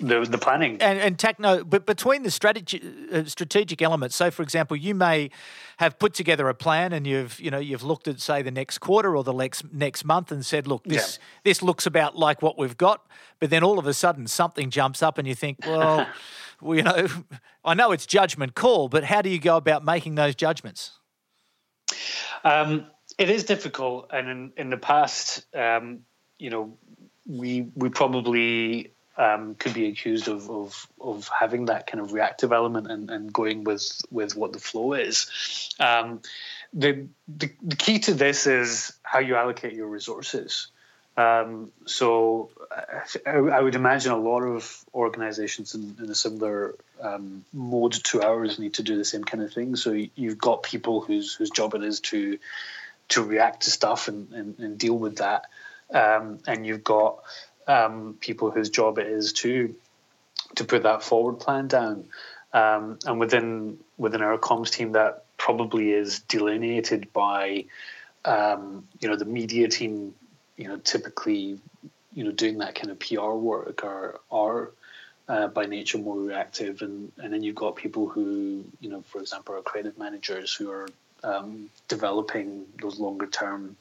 the 0.00 0.20
the 0.20 0.36
planning. 0.36 0.80
And 0.82 0.98
and 0.98 1.18
techno 1.18 1.64
but 1.64 1.86
between 1.86 2.24
the 2.24 2.30
strategy 2.30 2.82
uh, 3.10 3.24
strategic 3.24 3.80
elements. 3.80 4.16
So 4.16 4.30
for 4.30 4.42
example 4.42 4.76
you 4.76 4.94
may 4.94 5.30
have 5.78 5.98
put 5.98 6.12
together 6.12 6.46
a 6.48 6.54
plan 6.54 6.92
and 6.92 7.06
you've 7.06 7.40
you 7.40 7.50
know 7.50 7.58
you've 7.58 7.82
looked 7.82 8.06
at 8.06 8.20
say 8.20 8.42
the 8.42 8.50
next 8.50 8.78
quarter 8.78 9.16
or 9.16 9.24
the 9.24 9.32
next 9.32 9.72
next 9.72 10.04
month 10.04 10.30
and 10.30 10.44
said 10.44 10.66
look 10.66 10.84
this 10.84 11.18
yeah. 11.18 11.24
this 11.44 11.62
looks 11.62 11.86
about 11.86 12.16
like 12.16 12.42
what 12.42 12.58
we've 12.58 12.76
got. 12.76 13.06
But 13.40 13.48
then 13.48 13.64
all 13.64 13.78
of 13.78 13.86
a 13.86 13.94
sudden 13.94 14.26
something 14.26 14.68
jumps 14.68 15.02
up 15.02 15.16
and 15.16 15.26
you 15.26 15.34
think 15.34 15.60
well, 15.66 16.06
well 16.60 16.76
you 16.76 16.82
know 16.82 17.06
I 17.64 17.72
know 17.72 17.92
it's 17.92 18.04
judgment 18.04 18.54
call 18.54 18.88
but 18.88 19.04
how 19.04 19.22
do 19.22 19.30
you 19.30 19.38
go 19.38 19.56
about 19.56 19.84
making 19.84 20.16
those 20.16 20.34
judgments? 20.34 20.92
Um, 22.44 22.88
it 23.16 23.30
is 23.30 23.44
difficult 23.44 24.10
and 24.12 24.28
in, 24.28 24.52
in 24.58 24.70
the 24.70 24.76
past 24.76 25.46
um, 25.54 26.00
you 26.38 26.50
know 26.50 26.76
we 27.26 27.68
we 27.74 27.88
probably 27.88 28.90
um, 29.16 29.54
could 29.54 29.74
be 29.74 29.86
accused 29.88 30.28
of, 30.28 30.50
of 30.50 30.86
of 31.00 31.28
having 31.28 31.66
that 31.66 31.86
kind 31.86 32.00
of 32.00 32.12
reactive 32.12 32.52
element 32.52 32.90
and, 32.90 33.10
and 33.10 33.32
going 33.32 33.64
with 33.64 34.00
with 34.10 34.36
what 34.36 34.52
the 34.52 34.58
flow 34.58 34.92
is. 34.94 35.74
Um, 35.78 36.20
the, 36.72 37.06
the, 37.28 37.52
the 37.62 37.76
key 37.76 38.00
to 38.00 38.14
this 38.14 38.48
is 38.48 38.92
how 39.04 39.20
you 39.20 39.36
allocate 39.36 39.74
your 39.74 39.86
resources. 39.86 40.66
Um, 41.16 41.70
so 41.86 42.50
I, 43.24 43.30
I, 43.30 43.60
would 43.60 43.76
imagine 43.76 44.10
a 44.10 44.16
lot 44.16 44.40
of 44.40 44.84
organizations 44.92 45.76
in, 45.76 45.96
in 46.02 46.10
a 46.10 46.14
similar 46.14 46.74
um, 47.00 47.44
mode 47.52 47.92
to 47.92 48.22
ours 48.22 48.58
need 48.58 48.74
to 48.74 48.82
do 48.82 48.96
the 48.96 49.04
same 49.04 49.22
kind 49.22 49.40
of 49.44 49.52
thing. 49.52 49.76
So 49.76 49.92
you've 50.16 50.38
got 50.38 50.64
people 50.64 51.00
whose 51.00 51.32
whose 51.32 51.50
job 51.50 51.74
it 51.74 51.84
is 51.84 52.00
to 52.00 52.38
to 53.10 53.22
react 53.22 53.62
to 53.62 53.70
stuff 53.70 54.08
and, 54.08 54.32
and, 54.32 54.58
and 54.58 54.78
deal 54.78 54.98
with 54.98 55.18
that, 55.18 55.44
um, 55.92 56.38
and 56.46 56.66
you've 56.66 56.84
got 56.84 57.22
um, 57.66 58.16
people 58.20 58.50
whose 58.50 58.70
job 58.70 58.98
it 58.98 59.06
is 59.06 59.32
to 59.32 59.74
to 60.56 60.64
put 60.64 60.84
that 60.84 61.02
forward 61.02 61.40
plan 61.40 61.68
down. 61.68 62.06
Um, 62.52 62.98
and 63.04 63.18
within 63.18 63.78
within 63.98 64.22
our 64.22 64.38
comms 64.38 64.70
team, 64.70 64.92
that 64.92 65.24
probably 65.36 65.90
is 65.90 66.20
delineated 66.20 67.12
by 67.12 67.64
um, 68.24 68.86
you 69.00 69.08
know 69.08 69.16
the 69.16 69.24
media 69.24 69.68
team. 69.68 70.14
You 70.56 70.68
know, 70.68 70.76
typically, 70.76 71.58
you 72.12 72.22
know, 72.24 72.30
doing 72.30 72.58
that 72.58 72.76
kind 72.76 72.90
of 72.90 73.00
PR 73.00 73.32
work 73.32 73.82
are 73.84 74.20
are 74.30 74.70
uh, 75.28 75.48
by 75.48 75.66
nature 75.66 75.98
more 75.98 76.16
reactive, 76.16 76.82
and 76.82 77.10
and 77.18 77.32
then 77.32 77.42
you've 77.42 77.56
got 77.56 77.74
people 77.74 78.08
who 78.08 78.64
you 78.80 78.88
know, 78.88 79.02
for 79.02 79.20
example, 79.20 79.56
are 79.56 79.62
creative 79.62 79.98
managers 79.98 80.54
who 80.54 80.70
are 80.70 80.88
um, 81.24 81.70
developing 81.88 82.66
those 82.80 83.00
longer 83.00 83.26
term 83.26 83.76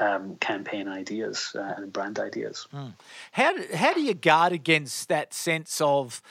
um, 0.00 0.36
campaign 0.36 0.88
ideas 0.88 1.52
uh, 1.54 1.74
and 1.76 1.92
brand 1.92 2.18
ideas. 2.18 2.66
Mm. 2.72 2.94
How 3.32 3.54
how 3.74 3.94
do 3.94 4.00
you 4.00 4.14
guard 4.14 4.52
against 4.52 5.08
that 5.08 5.34
sense 5.34 5.80
of 5.80 6.22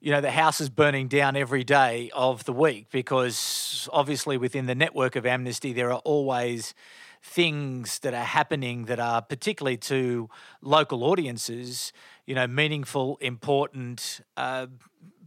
you 0.00 0.12
know 0.12 0.20
the 0.20 0.30
house 0.30 0.60
is 0.60 0.70
burning 0.70 1.08
down 1.08 1.36
every 1.36 1.64
day 1.64 2.10
of 2.14 2.44
the 2.44 2.52
week 2.52 2.86
because 2.90 3.88
obviously 3.92 4.36
within 4.36 4.66
the 4.66 4.74
network 4.74 5.16
of 5.16 5.26
Amnesty 5.26 5.72
there 5.72 5.90
are 5.90 6.00
always 6.04 6.74
things 7.22 7.98
that 8.00 8.14
are 8.14 8.24
happening 8.24 8.84
that 8.84 9.00
are 9.00 9.20
particularly 9.20 9.76
to 9.76 10.30
local 10.62 11.02
audiences 11.02 11.92
you 12.24 12.34
know 12.34 12.46
meaningful 12.46 13.16
important 13.20 14.20
uh, 14.36 14.66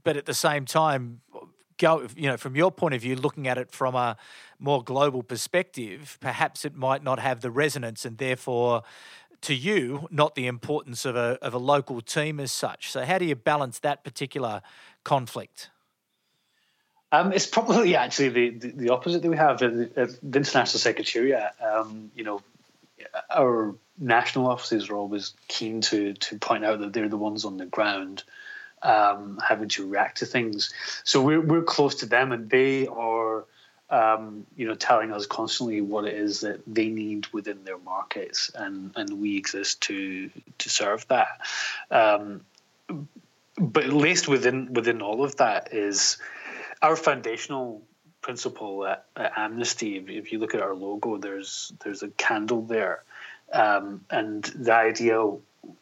but 0.03 0.15
at 0.15 0.25
the 0.25 0.33
same 0.33 0.65
time 0.65 1.21
go, 1.79 2.07
you 2.15 2.27
know, 2.27 2.37
from 2.37 2.55
your 2.55 2.71
point 2.71 2.93
of 2.93 3.01
view, 3.01 3.15
looking 3.15 3.47
at 3.47 3.57
it 3.57 3.71
from 3.71 3.95
a 3.95 4.17
more 4.59 4.83
global 4.83 5.23
perspective, 5.23 6.17
perhaps 6.19 6.65
it 6.65 6.75
might 6.75 7.03
not 7.03 7.19
have 7.19 7.41
the 7.41 7.49
resonance 7.49 8.05
and 8.05 8.17
therefore 8.19 8.83
to 9.41 9.55
you, 9.55 10.07
not 10.11 10.35
the 10.35 10.47
importance 10.47 11.05
of 11.05 11.15
a, 11.15 11.39
of 11.41 11.53
a 11.53 11.57
local 11.57 12.01
team 12.01 12.39
as 12.39 12.51
such. 12.51 12.91
So, 12.91 13.05
how 13.05 13.17
do 13.17 13.25
you 13.25 13.35
balance 13.35 13.79
that 13.79 14.03
particular 14.03 14.61
conflict? 15.03 15.69
Um, 17.11 17.31
it's 17.31 17.47
probably 17.47 17.95
actually 17.95 18.29
the, 18.29 18.49
the, 18.49 18.71
the, 18.71 18.89
opposite 18.89 19.23
that 19.23 19.29
we 19.29 19.37
have 19.37 19.59
the, 19.59 19.89
the 20.21 20.37
International 20.37 20.79
Secretariat. 20.79 21.53
Um, 21.59 22.11
you 22.13 22.23
know, 22.23 22.41
our 23.33 23.75
national 23.97 24.47
offices 24.47 24.89
are 24.89 24.95
always 24.95 25.33
keen 25.47 25.81
to 25.81 26.13
to 26.13 26.37
point 26.37 26.65
out 26.65 26.79
that 26.79 26.93
they're 26.93 27.09
the 27.09 27.17
ones 27.17 27.45
on 27.45 27.57
the 27.57 27.65
ground 27.65 28.23
um, 28.83 29.39
having 29.45 29.69
to 29.69 29.87
react 29.87 30.19
to 30.19 30.25
things. 30.25 30.73
So 31.03 31.21
we're 31.21 31.41
we're 31.41 31.63
close 31.63 31.95
to 31.95 32.05
them, 32.05 32.31
and 32.31 32.49
they 32.49 32.87
are. 32.87 33.45
Um, 33.91 34.45
you 34.55 34.67
know, 34.67 34.75
telling 34.75 35.11
us 35.11 35.25
constantly 35.25 35.81
what 35.81 36.05
it 36.05 36.13
is 36.13 36.41
that 36.41 36.61
they 36.67 36.89
need 36.89 37.25
within 37.33 37.63
their 37.63 37.79
markets, 37.79 38.51
and, 38.53 38.91
and 38.95 39.19
we 39.19 39.35
exist 39.35 39.81
to 39.81 40.29
to 40.59 40.69
serve 40.69 41.07
that. 41.07 41.41
Um, 41.89 42.41
but 43.57 43.87
laced 43.87 44.27
within 44.27 44.73
within 44.73 45.01
all 45.01 45.23
of 45.23 45.37
that 45.37 45.73
is 45.73 46.19
our 46.83 46.95
foundational 46.95 47.81
principle 48.21 48.85
at, 48.85 49.05
at 49.15 49.33
Amnesty. 49.37 49.97
If, 49.97 50.09
if, 50.09 50.31
you 50.31 50.39
look 50.39 50.55
at 50.55 50.61
our 50.61 50.75
logo, 50.75 51.17
there's 51.17 51.73
there's 51.83 52.03
a 52.03 52.09
candle 52.09 52.61
there, 52.61 53.03
Um, 53.51 54.05
and 54.09 54.43
the 54.43 54.73
idea 54.73 55.19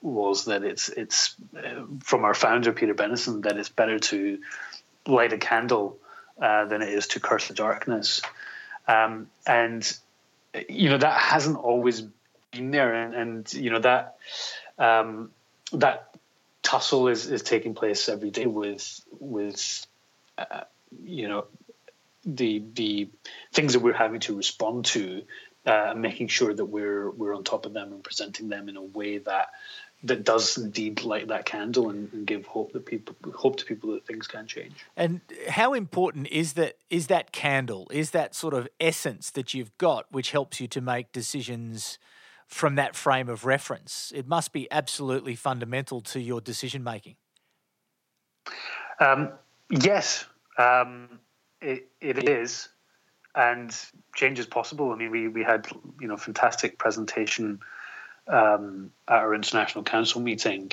was 0.01 0.45
that 0.45 0.63
it's 0.63 0.89
it's 0.89 1.35
uh, 1.57 1.83
from 2.03 2.25
our 2.25 2.33
founder 2.33 2.71
Peter 2.71 2.93
Benenson 2.93 3.43
that 3.43 3.57
it's 3.57 3.69
better 3.69 3.99
to 3.99 4.39
light 5.05 5.33
a 5.33 5.37
candle 5.37 5.97
uh, 6.41 6.65
than 6.65 6.81
it 6.81 6.89
is 6.89 7.07
to 7.07 7.19
curse 7.19 7.47
the 7.47 7.53
darkness, 7.53 8.21
um, 8.87 9.29
and 9.45 9.97
you 10.69 10.89
know 10.89 10.97
that 10.97 11.19
hasn't 11.19 11.57
always 11.57 12.03
been 12.51 12.71
there, 12.71 12.93
and, 12.93 13.13
and 13.13 13.53
you 13.53 13.69
know 13.69 13.79
that 13.79 14.17
um, 14.77 15.31
that 15.73 16.15
tussle 16.63 17.07
is, 17.07 17.29
is 17.29 17.41
taking 17.43 17.73
place 17.73 18.09
every 18.09 18.29
day 18.29 18.45
with 18.45 19.01
with 19.19 19.85
uh, 20.37 20.61
you 21.03 21.27
know 21.27 21.45
the 22.25 22.63
the 22.73 23.09
things 23.53 23.73
that 23.73 23.79
we're 23.79 23.93
having 23.93 24.19
to 24.21 24.35
respond 24.35 24.85
to, 24.85 25.23
uh, 25.67 25.93
making 25.95 26.27
sure 26.27 26.53
that 26.53 26.65
we're 26.65 27.11
we're 27.11 27.35
on 27.35 27.43
top 27.43 27.65
of 27.65 27.73
them 27.73 27.91
and 27.91 28.03
presenting 28.03 28.47
them 28.47 28.69
in 28.69 28.77
a 28.77 28.81
way 28.81 29.17
that 29.17 29.49
that 30.03 30.23
does 30.23 30.57
indeed 30.57 31.03
light 31.03 31.27
that 31.27 31.45
candle 31.45 31.89
and, 31.89 32.13
and, 32.13 32.27
give 32.27 32.45
hope 32.45 32.71
that 32.71 32.85
people 32.85 33.15
hope 33.33 33.57
to 33.57 33.65
people 33.65 33.91
that 33.91 34.05
things 34.05 34.27
can 34.27 34.45
change. 34.45 34.73
And 34.95 35.21
how 35.49 35.73
important 35.73 36.27
is 36.27 36.53
that 36.53 36.77
is 36.89 37.07
that 37.07 37.31
candle? 37.31 37.87
Is 37.91 38.11
that 38.11 38.33
sort 38.33 38.53
of 38.53 38.69
essence 38.79 39.29
that 39.31 39.53
you've 39.53 39.77
got 39.77 40.05
which 40.09 40.31
helps 40.31 40.61
you 40.61 40.67
to 40.69 40.81
make 40.81 41.11
decisions 41.11 41.97
from 42.47 42.75
that 42.75 42.95
frame 42.95 43.27
of 43.27 43.43
reference? 43.43 44.13
It 44.15 44.27
must 44.27 44.53
be 44.53 44.71
absolutely 44.71 45.35
fundamental 45.35 45.99
to 46.01 46.21
your 46.21 46.39
decision 46.39 46.83
making. 46.83 47.17
Um, 48.99 49.33
yes, 49.69 50.25
um, 50.57 51.19
it, 51.61 51.89
it 51.99 52.29
is, 52.29 52.69
and 53.37 53.73
change 54.15 54.39
is 54.39 54.47
possible. 54.47 54.91
I 54.91 54.95
mean, 54.95 55.11
we 55.11 55.27
we 55.27 55.43
had 55.43 55.67
you 56.01 56.07
know 56.07 56.17
fantastic 56.17 56.77
presentation 56.77 57.59
um, 58.27 58.91
at 59.07 59.19
our 59.19 59.35
international 59.35 59.83
council 59.83 60.19
meeting 60.19 60.71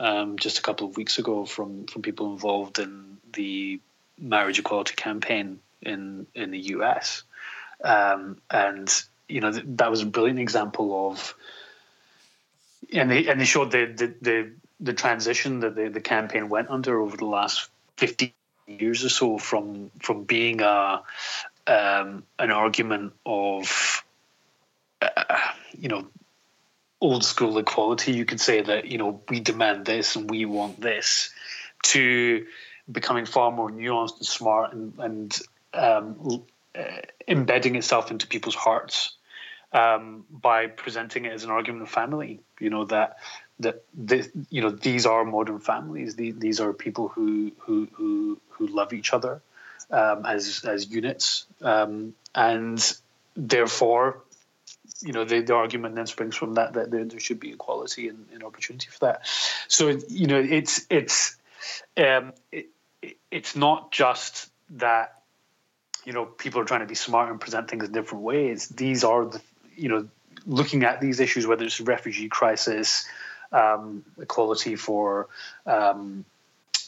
um, 0.00 0.36
just 0.38 0.58
a 0.58 0.62
couple 0.62 0.88
of 0.88 0.96
weeks 0.96 1.18
ago 1.18 1.46
from 1.46 1.86
from 1.86 2.02
people 2.02 2.32
involved 2.32 2.80
in 2.80 3.18
the 3.32 3.80
marriage 4.18 4.58
equality 4.58 4.94
campaign 4.96 5.60
in 5.80 6.26
in 6.34 6.50
the 6.50 6.58
US, 6.76 7.22
um, 7.84 8.38
and 8.50 8.92
you 9.28 9.40
know 9.40 9.52
th- 9.52 9.64
that 9.76 9.90
was 9.90 10.02
a 10.02 10.06
brilliant 10.06 10.40
example 10.40 11.08
of, 11.10 11.34
and 12.92 13.10
they 13.10 13.28
and 13.28 13.40
they 13.40 13.44
showed 13.44 13.70
the 13.70 13.86
the 13.86 14.14
the, 14.20 14.50
the 14.80 14.92
transition 14.92 15.60
that 15.60 15.76
the, 15.76 15.88
the 15.88 16.00
campaign 16.00 16.48
went 16.48 16.68
under 16.68 17.00
over 17.00 17.16
the 17.16 17.26
last 17.26 17.70
fifty 17.96 18.34
years 18.66 19.04
or 19.04 19.08
so 19.08 19.38
from 19.38 19.90
from 20.00 20.24
being 20.24 20.60
a 20.60 21.02
um, 21.66 22.24
an 22.38 22.50
argument 22.50 23.12
of 23.24 24.04
uh, 25.00 25.38
you 25.78 25.88
know 25.88 26.06
old 27.00 27.24
school 27.24 27.58
equality, 27.58 28.12
you 28.12 28.24
could 28.24 28.40
say 28.40 28.62
that 28.62 28.86
you 28.86 28.98
know 28.98 29.20
we 29.28 29.40
demand 29.40 29.84
this 29.84 30.16
and 30.16 30.30
we 30.30 30.44
want 30.44 30.80
this, 30.80 31.30
to 31.82 32.46
becoming 32.90 33.26
far 33.26 33.50
more 33.50 33.70
nuanced 33.70 34.18
and 34.18 34.26
smart 34.26 34.72
and, 34.72 34.98
and 34.98 35.38
um, 35.74 36.44
uh, 36.74 36.82
embedding 37.28 37.76
itself 37.76 38.10
into 38.10 38.26
people's 38.26 38.54
hearts 38.54 39.16
um, 39.72 40.24
by 40.30 40.66
presenting 40.66 41.24
it 41.24 41.32
as 41.32 41.44
an 41.44 41.50
argument 41.50 41.82
of 41.82 41.90
family. 41.90 42.40
You 42.60 42.70
know 42.70 42.84
that 42.86 43.18
that 43.60 43.84
this, 43.94 44.28
you 44.50 44.62
know 44.62 44.70
these 44.70 45.06
are 45.06 45.24
modern 45.24 45.60
families. 45.60 46.16
These, 46.16 46.38
these 46.38 46.60
are 46.60 46.72
people 46.72 47.08
who 47.08 47.52
who 47.58 47.88
who 47.92 48.40
who 48.50 48.66
love 48.66 48.92
each 48.92 49.12
other 49.12 49.42
um, 49.92 50.26
as 50.26 50.64
as 50.64 50.90
units, 50.90 51.46
um, 51.62 52.14
and 52.34 52.98
therefore 53.36 54.22
you 55.02 55.12
know, 55.12 55.24
the, 55.24 55.40
the 55.40 55.54
argument 55.54 55.94
then 55.94 56.06
springs 56.06 56.36
from 56.36 56.54
that 56.54 56.74
that 56.74 56.90
there, 56.90 57.04
there 57.04 57.20
should 57.20 57.40
be 57.40 57.52
equality 57.52 58.08
and, 58.08 58.26
and 58.32 58.42
opportunity 58.42 58.88
for 58.90 59.06
that. 59.06 59.26
So 59.68 59.98
you 60.08 60.26
know, 60.26 60.38
it's 60.38 60.86
it's 60.88 61.36
um, 61.96 62.32
it, 62.50 62.68
it's 63.30 63.56
not 63.56 63.92
just 63.92 64.50
that 64.70 65.22
you 66.04 66.12
know 66.12 66.24
people 66.24 66.60
are 66.60 66.64
trying 66.64 66.80
to 66.80 66.86
be 66.86 66.94
smart 66.94 67.30
and 67.30 67.40
present 67.40 67.68
things 67.68 67.84
in 67.84 67.92
different 67.92 68.24
ways. 68.24 68.68
These 68.68 69.04
are 69.04 69.26
the 69.26 69.40
you 69.76 69.88
know 69.88 70.08
looking 70.46 70.84
at 70.84 71.00
these 71.00 71.20
issues, 71.20 71.46
whether 71.46 71.64
it's 71.64 71.80
refugee 71.80 72.28
crisis, 72.28 73.06
um, 73.50 74.04
equality 74.20 74.76
for 74.76 75.28
um, 75.66 76.24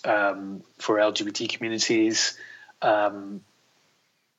um, 0.04 0.62
for 0.78 0.96
LGBT 0.96 1.48
communities. 1.48 2.38
Um, 2.84 3.40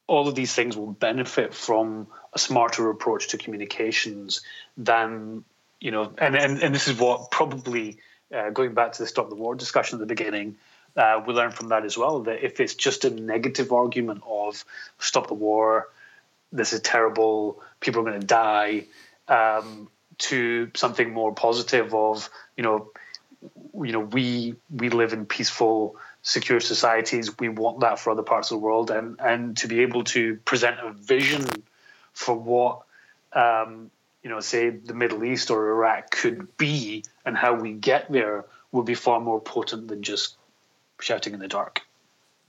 all 0.08 0.28
of 0.28 0.36
these 0.36 0.54
things 0.54 0.78
will 0.78 0.92
benefit 0.92 1.54
from 1.54 2.08
a 2.34 2.40
smarter 2.40 2.90
approach 2.90 3.30
to 3.30 3.38
communications 3.38 4.42
than 4.78 5.44
you 5.80 5.92
know 5.92 6.14
and 6.18 6.36
and, 6.36 6.62
and 6.62 6.76
this 6.76 6.88
is 6.88 7.00
what 7.00 7.32
probably 7.32 7.98
uh, 8.34 8.50
going 8.52 8.74
back 8.74 8.94
to 8.94 9.04
the 9.04 9.08
stop 9.08 9.30
the 9.30 9.36
war 9.36 9.56
discussion 9.56 9.96
at 9.96 10.00
the 10.00 10.06
beginning 10.06 10.58
uh, 10.96 11.22
we 11.26 11.34
learn 11.34 11.52
from 11.52 11.70
that 11.70 11.84
as 11.84 11.98
well 11.98 12.22
that 12.22 12.46
if 12.46 12.60
it's 12.60 12.76
just 12.76 13.04
a 13.06 13.10
negative 13.10 13.72
argument 13.72 14.22
of 14.30 14.64
stop 15.00 15.28
the 15.28 15.34
war 15.34 15.90
this 16.52 16.74
is 16.74 16.82
terrible 16.82 17.62
people 17.80 18.02
are 18.02 18.06
going 18.06 18.20
to 18.20 18.28
die 18.28 18.86
um, 19.28 19.90
to 20.18 20.70
something 20.76 21.12
more 21.12 21.34
positive 21.34 21.96
of 21.96 22.30
you 22.56 22.64
know 22.64 22.92
you 23.74 23.92
know 23.92 24.00
we 24.00 24.56
we 24.70 24.90
live 24.90 25.14
in 25.14 25.26
peaceful 25.26 25.98
secure 26.26 26.60
societies. 26.60 27.38
We 27.40 27.48
want 27.48 27.80
that 27.82 28.00
for 28.00 28.10
other 28.10 28.24
parts 28.24 28.52
of 28.52 28.56
the 28.60 28.66
world, 28.66 28.92
and 28.92 29.18
and 29.22 29.56
to 29.58 29.68
be 29.70 29.80
able 29.82 30.04
to 30.16 30.36
present 30.44 30.78
a 30.84 30.92
vision 30.92 31.46
for 32.12 32.36
what 32.36 32.82
um, 33.32 33.92
you 34.24 34.30
know, 34.30 34.40
say 34.40 34.72
the 34.72 34.94
Middle 34.94 35.24
East 35.24 35.52
or 35.52 35.70
Iraq 35.70 36.10
could 36.10 36.58
be, 36.58 37.04
and 37.26 37.38
how 37.38 37.54
we 37.54 37.74
get 37.74 38.12
there 38.12 38.46
will 38.72 38.84
be 38.84 38.96
far 38.96 39.22
more 39.22 39.40
potent 39.40 39.88
than 39.88 40.02
just 40.02 40.38
shouting 41.00 41.34
in 41.34 41.40
the 41.40 41.48
dark. 41.48 41.82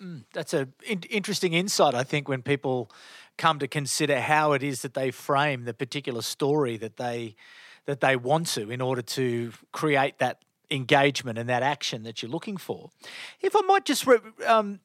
Mm, 0.03 0.25
that's 0.33 0.55
a 0.55 0.69
in- 0.87 1.03
interesting 1.11 1.53
insight. 1.53 1.95
I 1.95 2.03
think 2.03 2.29
when 2.29 2.43
people 2.43 2.91
come 3.37 3.59
to 3.59 3.69
consider 3.69 4.21
how 4.21 4.53
it 4.53 4.63
is 4.63 4.83
that 4.83 4.95
they 4.95 5.11
frame 5.11 5.65
the 5.65 5.75
particular 5.75 6.23
story 6.23 6.79
that 6.79 6.97
they 6.97 7.37
that 7.85 8.01
they 8.01 8.17
want 8.17 8.47
to 8.49 8.71
in 8.71 8.81
order 8.81 9.03
to 9.03 9.53
create 9.73 10.19
that 10.19 10.43
engagement 10.71 11.39
and 11.39 11.49
that 11.49 11.63
action 11.63 12.03
that 12.03 12.23
you're 12.23 12.31
looking 12.31 12.57
for. 12.57 12.91
If 13.41 13.55
I 13.55 13.61
might 13.63 13.85
just 13.85 14.07
re- 14.07 14.19
um, 14.47 14.81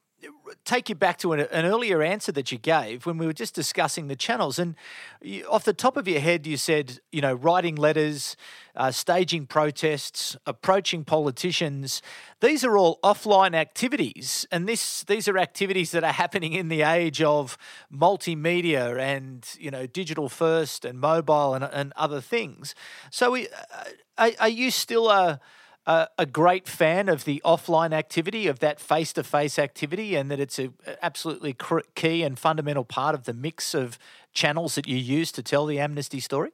take 0.65 0.89
you 0.89 0.96
back 0.96 1.17
to 1.17 1.34
an, 1.34 1.41
an, 1.52 1.65
earlier 1.65 2.02
answer 2.02 2.32
that 2.32 2.52
you 2.52 2.58
gave 2.58 3.06
when 3.06 3.17
we 3.17 3.26
were 3.26 3.34
just 3.34 3.56
discussing 3.56 4.08
the 4.08 4.15
channels. 4.15 4.60
And 4.60 4.76
you, 5.22 5.46
off 5.48 5.63
the 5.63 5.74
top 5.74 5.98
of 5.98 6.08
your 6.08 6.20
head, 6.20 6.46
you 6.46 6.58
said, 6.58 7.00
you 7.12 7.22
know, 7.22 7.34
writing 7.34 7.76
letters, 7.76 8.36
uh, 8.76 8.91
staging 8.91 9.48
protests, 9.48 10.38
approaching 10.46 11.04
politicians. 11.04 12.02
These 12.39 12.63
are 12.63 12.78
all 12.78 13.00
offline 13.04 13.56
activities. 13.56 14.46
And 14.52 14.67
this, 14.67 15.04
these 15.04 15.28
are 15.28 15.38
activities 15.38 15.91
that 15.91 16.04
are 16.04 16.13
happening 16.13 16.54
in 16.54 16.70
the 16.70 16.84
age 16.84 17.22
of 17.22 17.58
multimedia 17.94 18.98
and, 19.00 19.48
you 19.60 19.72
know, 19.72 19.88
digital 19.88 20.30
first 20.30 20.86
and 20.86 21.00
mobile 21.00 21.54
and, 21.54 21.63
and 21.63 21.94
other 21.96 22.22
things. 22.22 22.76
So 23.10 23.32
we, 23.32 23.48
uh, 23.48 23.84
are, 24.17 24.32
are 24.41 24.50
you 24.50 24.72
still 24.72 25.10
a 25.10 25.39
a, 25.86 26.08
a 26.17 26.26
great 26.26 26.67
fan 26.67 27.10
of 27.10 27.26
the 27.26 27.41
offline 27.44 27.91
activity, 27.94 28.48
of 28.48 28.60
that 28.60 28.80
face 28.80 29.13
to 29.13 29.24
face 29.24 29.58
activity, 29.58 30.15
and 30.15 30.30
that 30.30 30.39
it's 30.39 30.60
a 30.60 30.70
absolutely 31.02 31.56
key 31.96 32.24
and 32.24 32.38
fundamental 32.38 32.86
part 32.86 33.15
of 33.15 33.24
the 33.24 33.34
mix 33.34 33.74
of 33.74 33.98
channels 34.34 34.76
that 34.76 34.88
you 34.88 34.98
use 34.98 35.32
to 35.34 35.44
tell 35.44 35.65
the 35.65 35.80
amnesty 35.80 36.20
story? 36.20 36.52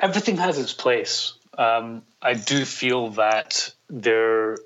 Everything 0.00 0.36
has 0.38 0.58
its 0.58 0.72
place. 0.72 1.34
Um, 1.56 2.02
I 2.20 2.34
do 2.34 2.64
feel 2.64 3.10
that 3.10 3.72
there 3.88 4.56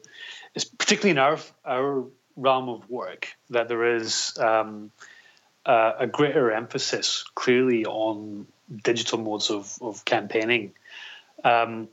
is, 0.55 0.65
particularly 0.65 1.11
in 1.11 1.19
our 1.19 1.39
our 1.65 2.05
realm 2.35 2.69
of 2.69 2.89
work, 2.89 3.29
that 3.51 3.69
there 3.69 3.97
is 3.97 4.39
um, 4.39 4.91
uh, 5.67 5.93
a 5.99 6.07
greater 6.07 6.51
emphasis 6.51 7.25
clearly 7.35 7.85
on 7.85 8.47
digital 8.75 9.19
modes 9.19 9.51
of, 9.51 9.79
of 9.81 10.05
campaigning. 10.05 10.73
Um, 11.45 11.89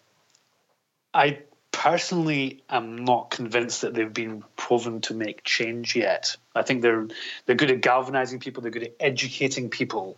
I 1.14 1.40
personally 1.72 2.64
am 2.70 3.06
not 3.06 3.32
convinced 3.32 3.82
that 3.82 3.94
they've 3.94 4.14
been 4.14 4.44
proven 4.56 5.02
to 5.02 5.14
make 5.14 5.44
change 5.44 5.96
yet. 5.96 6.36
I 6.56 6.64
think 6.64 6.82
they're 6.82 7.08
they're 7.46 7.56
good 7.56 7.72
at 7.72 7.82
galvanizing 7.82 8.40
people, 8.40 8.64
they're 8.64 8.72
good 8.72 8.84
at 8.84 8.96
educating 9.00 9.70
people, 9.70 10.18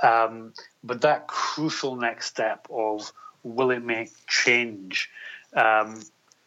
um, 0.00 0.52
but 0.82 1.02
that 1.02 1.26
crucial 1.26 1.96
next 1.96 2.26
step 2.26 2.66
of 2.70 3.12
will 3.42 3.70
it 3.70 3.82
make 3.82 4.10
change? 4.26 5.10
Um, 5.54 6.02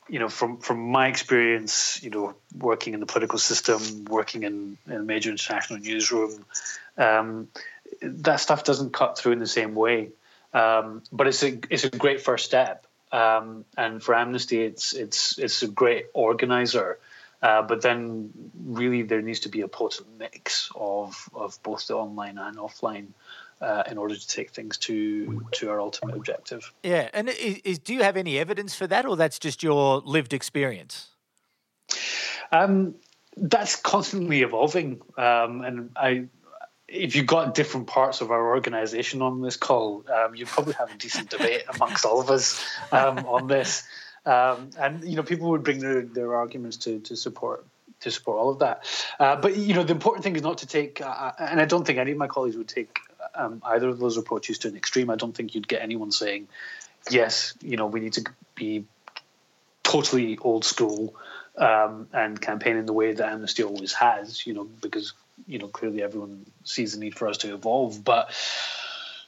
you 0.07 0.19
know, 0.19 0.29
from 0.29 0.57
from 0.57 0.91
my 0.91 1.07
experience, 1.07 2.03
you 2.03 2.09
know, 2.09 2.35
working 2.57 2.93
in 2.93 2.99
the 2.99 3.05
political 3.05 3.39
system, 3.39 4.05
working 4.05 4.43
in, 4.43 4.77
in 4.85 4.93
a 4.93 5.03
major 5.03 5.31
international 5.31 5.79
newsroom, 5.79 6.45
um, 6.97 7.47
that 8.01 8.39
stuff 8.39 8.63
doesn't 8.63 8.91
cut 8.93 9.17
through 9.17 9.33
in 9.33 9.39
the 9.39 9.47
same 9.47 9.75
way. 9.75 10.09
Um, 10.53 11.03
but 11.11 11.27
it's 11.27 11.43
a 11.43 11.59
it's 11.69 11.83
a 11.83 11.89
great 11.89 12.21
first 12.21 12.45
step. 12.45 12.87
Um, 13.11 13.65
and 13.77 14.01
for 14.01 14.15
Amnesty, 14.15 14.63
it's 14.63 14.93
it's 14.93 15.37
it's 15.37 15.63
a 15.63 15.67
great 15.67 16.07
organizer. 16.13 16.99
Uh, 17.41 17.63
but 17.63 17.81
then, 17.81 18.31
really, 18.65 19.01
there 19.01 19.21
needs 19.21 19.39
to 19.41 19.49
be 19.49 19.61
a 19.61 19.67
potent 19.67 20.07
mix 20.19 20.69
of 20.75 21.29
of 21.33 21.61
both 21.63 21.87
the 21.87 21.95
online 21.95 22.37
and 22.37 22.57
offline 22.57 23.07
uh, 23.61 23.83
in 23.89 23.97
order 23.97 24.15
to 24.15 24.27
take 24.27 24.51
things 24.51 24.77
to 24.77 25.43
to 25.51 25.69
our 25.69 25.79
ultimate 25.79 26.15
objective. 26.15 26.71
Yeah, 26.83 27.09
and 27.13 27.29
is, 27.29 27.57
is, 27.63 27.79
do 27.79 27.93
you 27.93 28.03
have 28.03 28.15
any 28.15 28.37
evidence 28.37 28.75
for 28.75 28.87
that, 28.87 29.05
or 29.05 29.15
that's 29.15 29.39
just 29.39 29.63
your 29.63 30.01
lived 30.01 30.33
experience? 30.33 31.07
Um, 32.51 32.95
that's 33.37 33.75
constantly 33.75 34.41
evolving, 34.41 35.01
um, 35.17 35.61
and 35.61 35.89
I. 35.95 36.25
If 36.91 37.15
you've 37.15 37.25
got 37.27 37.55
different 37.55 37.87
parts 37.87 38.19
of 38.19 38.31
our 38.31 38.49
organisation 38.49 39.21
on 39.21 39.41
this 39.41 39.55
call, 39.55 40.03
um, 40.13 40.35
you'd 40.35 40.49
probably 40.49 40.73
have 40.73 40.93
a 40.93 40.97
decent 40.97 41.29
debate 41.29 41.63
amongst 41.73 42.05
all 42.05 42.19
of 42.19 42.29
us 42.29 42.61
um, 42.91 43.19
on 43.19 43.47
this. 43.47 43.83
Um, 44.25 44.69
and 44.77 45.03
you 45.03 45.15
know, 45.15 45.23
people 45.23 45.49
would 45.51 45.63
bring 45.63 45.79
their, 45.79 46.01
their 46.01 46.35
arguments 46.35 46.77
to 46.77 46.99
to 46.99 47.15
support 47.15 47.65
to 48.01 48.11
support 48.11 48.37
all 48.37 48.49
of 48.49 48.59
that. 48.59 48.83
Uh, 49.19 49.35
but 49.35 49.57
you 49.57 49.73
know, 49.73 49.83
the 49.83 49.93
important 49.93 50.23
thing 50.23 50.35
is 50.35 50.41
not 50.41 50.59
to 50.59 50.67
take, 50.67 51.01
uh, 51.01 51.05
uh, 51.05 51.31
and 51.39 51.61
I 51.61 51.65
don't 51.65 51.85
think 51.85 51.97
any 51.97 52.11
of 52.11 52.17
my 52.17 52.27
colleagues 52.27 52.57
would 52.57 52.67
take 52.67 52.99
um, 53.33 53.61
either 53.65 53.87
of 53.87 53.99
those 53.99 54.17
approaches 54.17 54.59
to 54.59 54.67
an 54.67 54.75
extreme. 54.75 55.09
I 55.09 55.15
don't 55.15 55.35
think 55.35 55.55
you'd 55.55 55.67
get 55.67 55.81
anyone 55.81 56.11
saying, 56.11 56.47
"Yes, 57.09 57.53
you 57.61 57.77
know, 57.77 57.87
we 57.87 57.99
need 57.99 58.13
to 58.13 58.25
be 58.55 58.85
totally 59.83 60.37
old 60.39 60.65
school 60.65 61.15
um, 61.57 62.07
and 62.13 62.39
campaign 62.39 62.77
in 62.77 62.85
the 62.85 62.93
way 62.93 63.13
that 63.13 63.27
Amnesty 63.27 63.63
always 63.63 63.93
has." 63.93 64.45
You 64.45 64.53
know, 64.53 64.63
because 64.65 65.13
you 65.47 65.59
know 65.59 65.67
clearly 65.67 66.03
everyone 66.03 66.45
sees 66.63 66.93
the 66.93 66.99
need 66.99 67.15
for 67.15 67.27
us 67.27 67.37
to 67.37 67.53
evolve, 67.53 68.03
but 68.03 68.31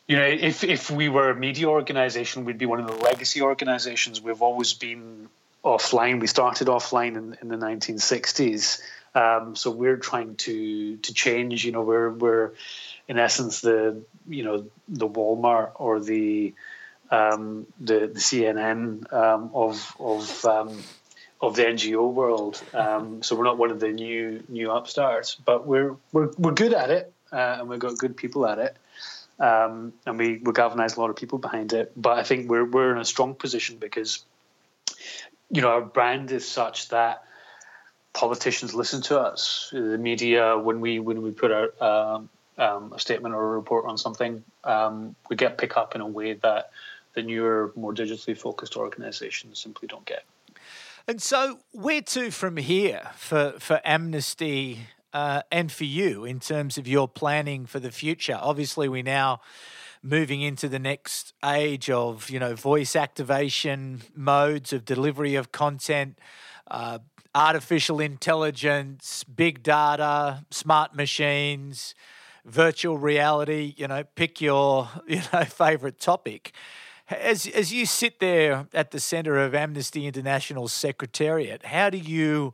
you 0.07 0.17
know, 0.17 0.25
if 0.25 0.63
if 0.63 0.91
we 0.91 1.07
were 1.07 1.29
a 1.29 1.35
media 1.35 1.67
organization, 1.67 2.45
we'd 2.45 2.57
be 2.57 2.65
one 2.65 2.79
of 2.79 2.87
the 2.87 2.95
legacy 2.95 3.41
organizations. 3.41 4.21
We've 4.21 4.41
always 4.41 4.73
been 4.73 5.29
offline. 5.63 6.19
We 6.19 6.27
started 6.27 6.67
offline 6.67 7.15
in, 7.15 7.37
in 7.41 7.47
the 7.47 7.55
1960s, 7.55 8.81
um, 9.15 9.55
so 9.55 9.71
we're 9.71 9.97
trying 9.97 10.35
to 10.35 10.97
to 10.97 11.13
change. 11.13 11.63
You 11.63 11.71
know, 11.71 11.81
we're 11.81 12.09
we're 12.09 12.51
in 13.07 13.17
essence 13.17 13.61
the 13.61 14.03
you 14.27 14.43
know 14.43 14.65
the 14.89 15.07
Walmart 15.07 15.71
or 15.75 16.01
the 16.01 16.53
um, 17.09 17.65
the, 17.79 18.07
the 18.07 18.19
CNN 18.19 19.11
um, 19.13 19.51
of 19.53 19.95
of 19.99 20.45
um, 20.45 20.83
of 21.43 21.57
the 21.57 21.63
NGO 21.63 22.11
world. 22.11 22.63
Um, 22.73 23.21
so 23.21 23.35
we're 23.35 23.43
not 23.43 23.57
one 23.57 23.69
of 23.69 23.81
the 23.81 23.89
new 23.89 24.41
new 24.47 24.71
upstarts, 24.71 25.35
but 25.35 25.67
we're 25.67 25.95
we're 26.13 26.31
we're 26.37 26.53
good 26.53 26.73
at 26.73 26.89
it, 26.89 27.11
uh, 27.33 27.57
and 27.59 27.67
we've 27.67 27.79
got 27.79 27.97
good 27.97 28.15
people 28.15 28.47
at 28.47 28.59
it. 28.59 28.77
Um, 29.39 29.91
and 30.05 30.17
we, 30.17 30.37
we 30.37 30.53
galvanize 30.53 30.95
a 30.95 31.01
lot 31.01 31.09
of 31.09 31.17
people 31.17 31.39
behind 31.39 31.73
it. 31.73 31.91
But 31.97 32.17
I 32.17 32.23
think 32.23 32.49
we're 32.49 32.63
we're 32.63 32.93
in 32.93 32.97
a 32.97 33.05
strong 33.05 33.35
position 33.35 33.77
because 33.77 34.23
you 35.51 35.61
know, 35.61 35.67
our 35.69 35.81
brand 35.81 36.31
is 36.31 36.47
such 36.47 36.87
that 36.89 37.25
politicians 38.13 38.73
listen 38.73 39.01
to 39.01 39.19
us. 39.19 39.69
The 39.73 39.97
media, 39.97 40.57
when 40.57 40.79
we 40.79 40.99
when 40.99 41.21
we 41.21 41.31
put 41.31 41.51
out 41.51 41.81
um, 41.81 42.29
um, 42.57 42.93
a 42.93 42.99
statement 42.99 43.35
or 43.35 43.43
a 43.43 43.57
report 43.57 43.85
on 43.85 43.97
something, 43.97 44.45
um, 44.63 45.13
we 45.29 45.35
get 45.35 45.57
picked 45.57 45.75
up 45.75 45.93
in 45.93 45.99
a 45.99 46.07
way 46.07 46.33
that 46.33 46.71
the 47.15 47.21
newer, 47.21 47.73
more 47.75 47.93
digitally 47.93 48.37
focused 48.37 48.77
organisations 48.77 49.59
simply 49.59 49.89
don't 49.89 50.05
get. 50.05 50.23
And 51.05 51.21
so, 51.21 51.59
where 51.71 52.01
to 52.01 52.31
from 52.31 52.55
here 52.55 53.09
for 53.17 53.55
for 53.59 53.81
Amnesty 53.83 54.87
uh, 55.11 55.41
and 55.51 55.69
for 55.69 55.83
you 55.83 56.23
in 56.23 56.39
terms 56.39 56.77
of 56.77 56.87
your 56.87 57.09
planning 57.09 57.65
for 57.65 57.81
the 57.81 57.91
future? 57.91 58.39
Obviously, 58.41 58.87
we're 58.87 59.03
now 59.03 59.41
moving 60.01 60.41
into 60.41 60.69
the 60.69 60.79
next 60.79 61.33
age 61.43 61.89
of 61.89 62.29
you 62.29 62.39
know 62.39 62.55
voice 62.55 62.95
activation 62.95 64.03
modes 64.15 64.71
of 64.71 64.85
delivery 64.85 65.35
of 65.35 65.51
content 65.51 66.17
uh, 66.71 66.99
artificial 67.35 67.99
intelligence 67.99 69.25
big 69.25 69.61
data 69.61 70.45
smart 70.51 70.95
machines 70.95 71.95
virtual 72.45 72.97
reality 72.97 73.73
you 73.77 73.87
know 73.87 74.03
pick 74.15 74.39
your 74.41 74.89
you 75.07 75.21
know 75.31 75.43
favorite 75.45 75.99
topic 75.99 76.53
as 77.19 77.47
as 77.47 77.73
you 77.73 77.85
sit 77.85 78.19
there 78.19 78.67
at 78.73 78.91
the 78.91 78.99
center 78.99 79.37
of 79.37 79.53
Amnesty 79.55 80.07
International 80.07 80.67
Secretariat 80.67 81.65
how 81.65 81.89
do 81.89 81.97
you 81.97 82.53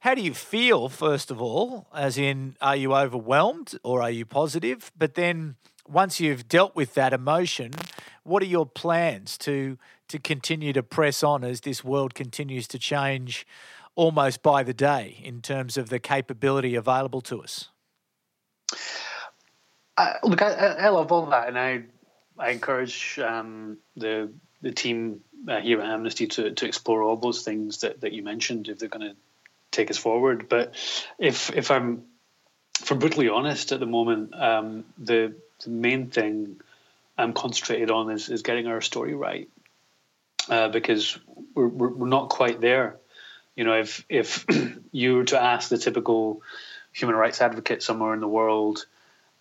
how 0.00 0.14
do 0.14 0.22
you 0.22 0.34
feel 0.34 0.88
first 0.88 1.30
of 1.30 1.40
all 1.40 1.86
as 1.94 2.18
in 2.18 2.56
are 2.60 2.76
you 2.76 2.94
overwhelmed 2.94 3.78
or 3.82 4.02
are 4.02 4.10
you 4.10 4.24
positive 4.24 4.92
but 4.96 5.14
then 5.14 5.56
once 5.88 6.20
you've 6.20 6.48
dealt 6.48 6.74
with 6.74 6.94
that 6.94 7.12
emotion, 7.12 7.72
what 8.22 8.42
are 8.42 8.46
your 8.46 8.66
plans 8.66 9.36
to 9.38 9.78
to 10.06 10.18
continue 10.18 10.72
to 10.72 10.82
press 10.82 11.22
on 11.22 11.42
as 11.42 11.62
this 11.62 11.82
world 11.82 12.14
continues 12.14 12.68
to 12.68 12.78
change 12.78 13.46
almost 13.94 14.42
by 14.42 14.62
the 14.62 14.74
day 14.74 15.18
in 15.24 15.40
terms 15.40 15.78
of 15.78 15.88
the 15.88 15.98
capability 15.98 16.74
available 16.74 17.22
to 17.22 17.42
us? 17.42 17.70
Uh, 19.96 20.12
look, 20.22 20.42
I, 20.42 20.52
I, 20.52 20.88
love 20.88 21.10
all 21.10 21.26
that, 21.26 21.48
and 21.48 21.58
I 21.58 21.84
I 22.38 22.50
encourage 22.50 23.18
um, 23.18 23.78
the 23.96 24.30
the 24.62 24.72
team 24.72 25.20
uh, 25.46 25.60
here 25.60 25.80
at 25.80 25.88
Amnesty 25.88 26.26
to 26.28 26.52
to 26.52 26.66
explore 26.66 27.02
all 27.02 27.16
those 27.16 27.42
things 27.42 27.78
that, 27.78 28.00
that 28.00 28.12
you 28.12 28.22
mentioned 28.22 28.68
if 28.68 28.78
they're 28.78 28.88
going 28.88 29.08
to 29.08 29.16
take 29.70 29.90
us 29.90 29.98
forward. 29.98 30.48
But 30.48 30.74
if 31.18 31.54
if 31.54 31.70
I'm 31.70 32.04
for 32.80 32.94
brutally 32.94 33.28
honest 33.28 33.72
at 33.72 33.80
the 33.80 33.86
moment, 33.86 34.34
um, 34.34 34.84
the 34.98 35.34
the 35.62 35.70
main 35.70 36.08
thing 36.10 36.60
I'm 37.16 37.32
concentrated 37.32 37.90
on 37.90 38.10
is, 38.10 38.28
is 38.28 38.42
getting 38.42 38.66
our 38.66 38.80
story 38.80 39.14
right 39.14 39.48
uh, 40.48 40.68
because 40.68 41.16
we're, 41.54 41.68
we're, 41.68 41.88
we're 41.88 42.08
not 42.08 42.28
quite 42.28 42.60
there. 42.60 42.96
You 43.54 43.64
know, 43.64 43.78
if 43.78 44.04
if 44.08 44.44
you 44.92 45.16
were 45.16 45.24
to 45.24 45.40
ask 45.40 45.68
the 45.68 45.78
typical 45.78 46.42
human 46.92 47.16
rights 47.16 47.40
advocate 47.40 47.82
somewhere 47.82 48.14
in 48.14 48.20
the 48.20 48.28
world, 48.28 48.86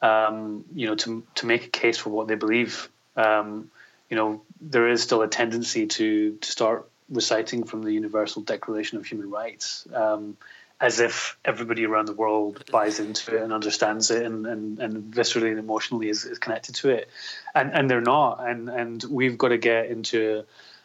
um, 0.04 0.66
you 0.76 0.86
know, 0.88 0.96
to 0.96 1.24
to 1.36 1.46
make 1.46 1.66
a 1.66 1.70
case 1.70 1.98
for 1.98 2.10
what 2.10 2.28
they 2.28 2.36
believe, 2.36 2.90
um, 3.16 3.72
you 4.10 4.18
know, 4.18 4.42
there 4.62 4.90
is 4.90 5.02
still 5.02 5.22
a 5.22 5.28
tendency 5.28 5.88
to 5.88 6.38
to 6.42 6.52
start 6.52 6.90
reciting 7.10 7.64
from 7.64 7.82
the 7.82 7.92
Universal 7.92 8.44
Declaration 8.44 8.98
of 8.98 9.06
Human 9.06 9.32
Rights. 9.32 9.88
Um, 9.94 10.38
as 10.82 11.00
if 11.00 11.38
everybody 11.46 11.86
around 11.86 12.08
the 12.08 12.14
world 12.14 12.66
buys 12.70 13.00
into 13.00 13.38
it 13.38 13.42
and 13.42 13.54
understands 13.54 14.12
it 14.12 14.26
and, 14.26 14.46
and, 14.46 14.80
and 14.80 15.14
viscerally 15.14 15.50
and 15.50 15.60
emotionally 15.60 16.10
is, 16.10 16.26
is 16.26 16.40
connected 16.40 16.76
to 16.76 16.90
it. 16.90 17.10
And 17.56 17.72
and 17.74 17.90
they're 17.90 18.02
not. 18.02 18.46
And 18.46 18.70
and 18.70 19.02
we've 19.10 19.38
got 19.38 19.50
to 19.50 19.58
get 19.58 19.86
into 19.86 20.44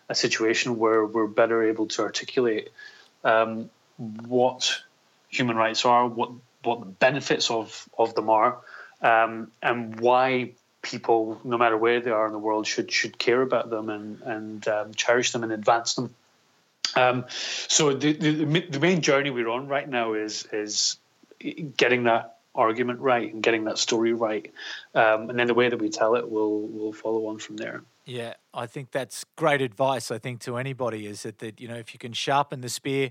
a 0.08 0.14
situation 0.14 0.78
where 0.78 1.04
we're 1.04 1.26
better 1.26 1.68
able 1.68 1.88
to 1.88 2.02
articulate 2.02 2.70
um, 3.24 3.70
what 3.96 4.80
human 5.28 5.56
rights 5.56 5.84
are, 5.84 6.06
what 6.06 6.30
what 6.62 6.80
the 6.80 6.86
benefits 6.86 7.50
of, 7.50 7.88
of 7.98 8.14
them 8.14 8.30
are, 8.30 8.58
um, 9.00 9.50
and 9.62 9.98
why 10.00 10.52
people, 10.82 11.40
no 11.44 11.58
matter 11.58 11.76
where 11.76 12.00
they 12.00 12.10
are 12.10 12.26
in 12.26 12.32
the 12.32 12.38
world, 12.38 12.66
should 12.66 12.90
should 12.90 13.18
care 13.18 13.42
about 13.42 13.70
them 13.70 13.90
and 13.90 14.20
and 14.22 14.68
um, 14.68 14.94
cherish 14.94 15.32
them 15.32 15.42
and 15.42 15.52
advance 15.52 15.94
them. 15.94 16.14
Um, 16.96 17.26
so 17.68 17.92
the, 17.92 18.12
the, 18.12 18.60
the 18.60 18.80
main 18.80 19.02
journey 19.02 19.30
we're 19.30 19.48
on 19.48 19.68
right 19.68 19.88
now 19.88 20.14
is 20.14 20.46
is 20.52 20.96
getting 21.76 22.04
that 22.04 22.36
argument 22.54 23.00
right 23.00 23.32
and 23.32 23.42
getting 23.42 23.64
that 23.64 23.78
story 23.78 24.12
right, 24.12 24.52
um, 24.94 25.30
and 25.30 25.38
then 25.38 25.46
the 25.46 25.54
way 25.54 25.68
that 25.68 25.78
we 25.78 25.90
tell 25.90 26.16
it 26.16 26.30
will 26.30 26.66
will 26.66 26.92
follow 26.92 27.26
on 27.26 27.38
from 27.38 27.56
there. 27.56 27.82
Yeah, 28.06 28.34
I 28.58 28.66
think 28.66 28.90
that's 28.90 29.24
great 29.36 29.62
advice. 29.62 30.10
I 30.10 30.18
think 30.18 30.40
to 30.40 30.56
anybody 30.56 31.06
is 31.06 31.22
that 31.22 31.38
that 31.38 31.60
you 31.60 31.68
know 31.68 31.76
if 31.76 31.94
you 31.94 31.98
can 31.98 32.12
sharpen 32.12 32.60
the 32.60 32.68
spear 32.68 33.10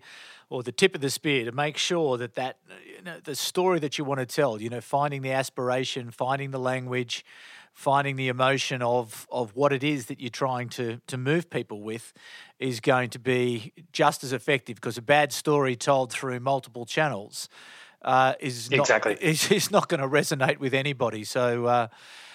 or 0.49 0.62
the 0.62 0.73
tip 0.73 0.93
of 0.93 0.99
the 0.99 1.10
spear 1.10 1.45
to 1.45 1.53
make 1.53 1.77
sure 1.77 2.17
that 2.17 2.36
that 2.36 2.57
you 2.86 3.01
know 3.01 3.19
the 3.23 3.33
story 3.33 3.79
that 3.79 3.97
you 3.97 4.03
want 4.03 4.19
to 4.19 4.25
tell, 4.25 4.62
you 4.62 4.69
know, 4.69 4.81
finding 4.81 5.21
the 5.21 5.31
aspiration, 5.31 6.12
finding 6.12 6.51
the 6.51 6.60
language, 6.60 7.23
finding 7.71 8.17
the 8.17 8.27
emotion 8.27 8.81
of 8.81 9.25
of 9.31 9.55
what 9.55 9.71
it 9.71 9.86
is 9.86 10.07
that 10.07 10.19
you're 10.19 10.29
trying 10.29 10.67
to 10.67 10.99
to 11.07 11.17
move 11.17 11.49
people 11.49 11.81
with 11.81 12.12
is 12.60 12.81
going 12.81 13.10
to 13.12 13.19
be 13.19 13.71
just 13.93 14.25
as 14.25 14.33
effective 14.33 14.75
because 14.75 14.97
a 14.97 15.01
bad 15.01 15.31
story 15.31 15.77
told 15.77 16.12
through 16.12 16.41
multiple 16.41 16.86
channels 16.86 17.47
uh, 18.01 18.33
is 18.39 18.69
exactly 18.71 19.13
not, 19.13 19.21
is, 19.23 19.51
is 19.51 19.71
not 19.71 19.88
going 19.88 20.01
to 20.01 20.07
resonate 20.07 20.57
with 20.57 20.73
anybody. 20.73 21.23
So. 21.23 21.65
Uh, 21.65 21.88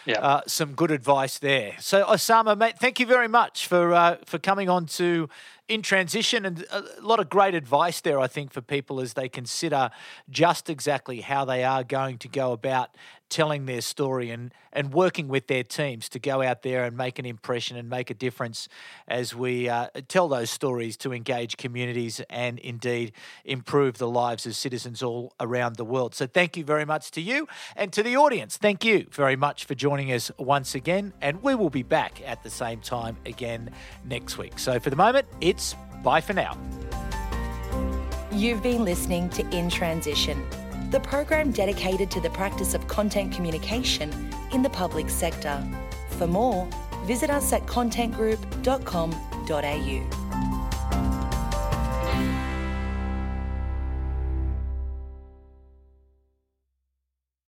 yeah. 0.05 0.19
Uh, 0.19 0.41
some 0.49 0.75
good 0.75 0.91
advice 0.91 1.39
there. 1.39 1.77
So, 1.79 2.05
Osama, 2.05 2.59
mate, 2.59 2.77
thank 2.77 2.99
you 2.99 3.07
very 3.07 3.29
much 3.29 3.69
for 3.69 3.95
uh, 3.95 4.17
for 4.25 4.41
coming 4.41 4.69
on 4.69 4.87
to 4.87 5.29
in 5.73 5.81
transition 5.81 6.45
and 6.45 6.67
a 6.71 6.85
lot 7.01 7.19
of 7.19 7.31
great 7.31 7.55
advice 7.55 8.03
there, 8.03 8.21
I 8.21 8.27
think, 8.27 8.53
for 8.53 8.61
people 8.61 9.01
as 9.01 9.15
they 9.15 9.29
consider 9.29 9.91
just 10.29 10.69
exactly 10.69 11.23
how 11.23 11.47
they 11.47 11.65
are 11.65 11.83
going 11.83 12.19
to 12.19 12.29
go 12.29 12.53
about 12.53 12.91
telling 13.33 13.65
their 13.65 13.81
story 13.81 14.31
and, 14.31 14.53
and 14.75 14.93
working 14.93 15.27
with 15.27 15.47
their 15.47 15.65
teams 15.65 16.07
to 16.11 16.19
go 16.19 16.43
out 16.43 16.61
there 16.63 16.85
and 16.85 16.95
make 16.95 17.19
an 17.19 17.25
impression 17.25 17.79
and 17.79 17.89
make 17.89 18.11
a 18.11 18.15
difference 18.15 18.69
as 19.09 19.35
we 19.35 19.71
uh, 19.71 19.87
tell 20.07 20.29
those 20.29 20.51
stories 20.51 20.99
to 20.99 21.15
engage 21.15 21.57
communities 21.57 22.21
and 22.29 22.59
indeed 22.59 23.11
improve 23.47 23.97
the 23.97 24.07
lives 24.07 24.45
of 24.45 24.55
citizens 24.55 25.03
all 25.03 25.33
around 25.41 25.77
the 25.77 25.85
world. 25.85 26.15
So, 26.15 26.27
thank 26.27 26.59
you 26.59 26.65
very 26.65 26.85
much 26.85 27.11
to 27.13 27.23
you 27.23 27.49
and 27.75 27.91
to 27.95 28.03
the 28.03 28.19
audience. 28.19 28.59
Thank 28.59 28.85
you 28.85 29.07
very 29.11 29.37
much 29.37 29.65
for 29.65 29.75
joining 29.75 30.13
us 30.13 30.31
once 30.39 30.75
again. 30.75 31.15
And 31.23 31.43
we 31.43 31.55
will 31.55 31.71
be 31.71 31.83
back 31.83 32.21
at 32.27 32.43
the 32.43 32.51
same 32.51 32.81
time 32.81 33.17
again 33.25 33.71
next 34.05 34.37
week. 34.37 34.59
So, 34.59 34.79
for 34.79 34.91
the 34.91 34.97
moment, 34.97 35.27
it's 35.41 35.62
bye 36.03 36.21
for 36.21 36.33
now. 36.33 36.57
You've 38.33 38.63
been 38.63 38.85
listening 38.85 39.29
to 39.31 39.49
In 39.51 39.69
Transition 39.69 40.43
the 40.93 41.01
program 41.01 41.51
dedicated 41.53 42.11
to 42.11 42.21
the 42.21 42.29
practice 42.29 42.75
of 42.75 42.87
content 42.87 43.33
communication 43.33 44.11
in 44.53 44.63
the 44.63 44.69
public 44.69 45.09
sector. 45.09 45.67
For 46.19 46.27
more, 46.27 46.69
visit 47.07 47.31
us 47.31 47.51
at 47.55 47.63
contentgroup.com.au. 47.63 50.62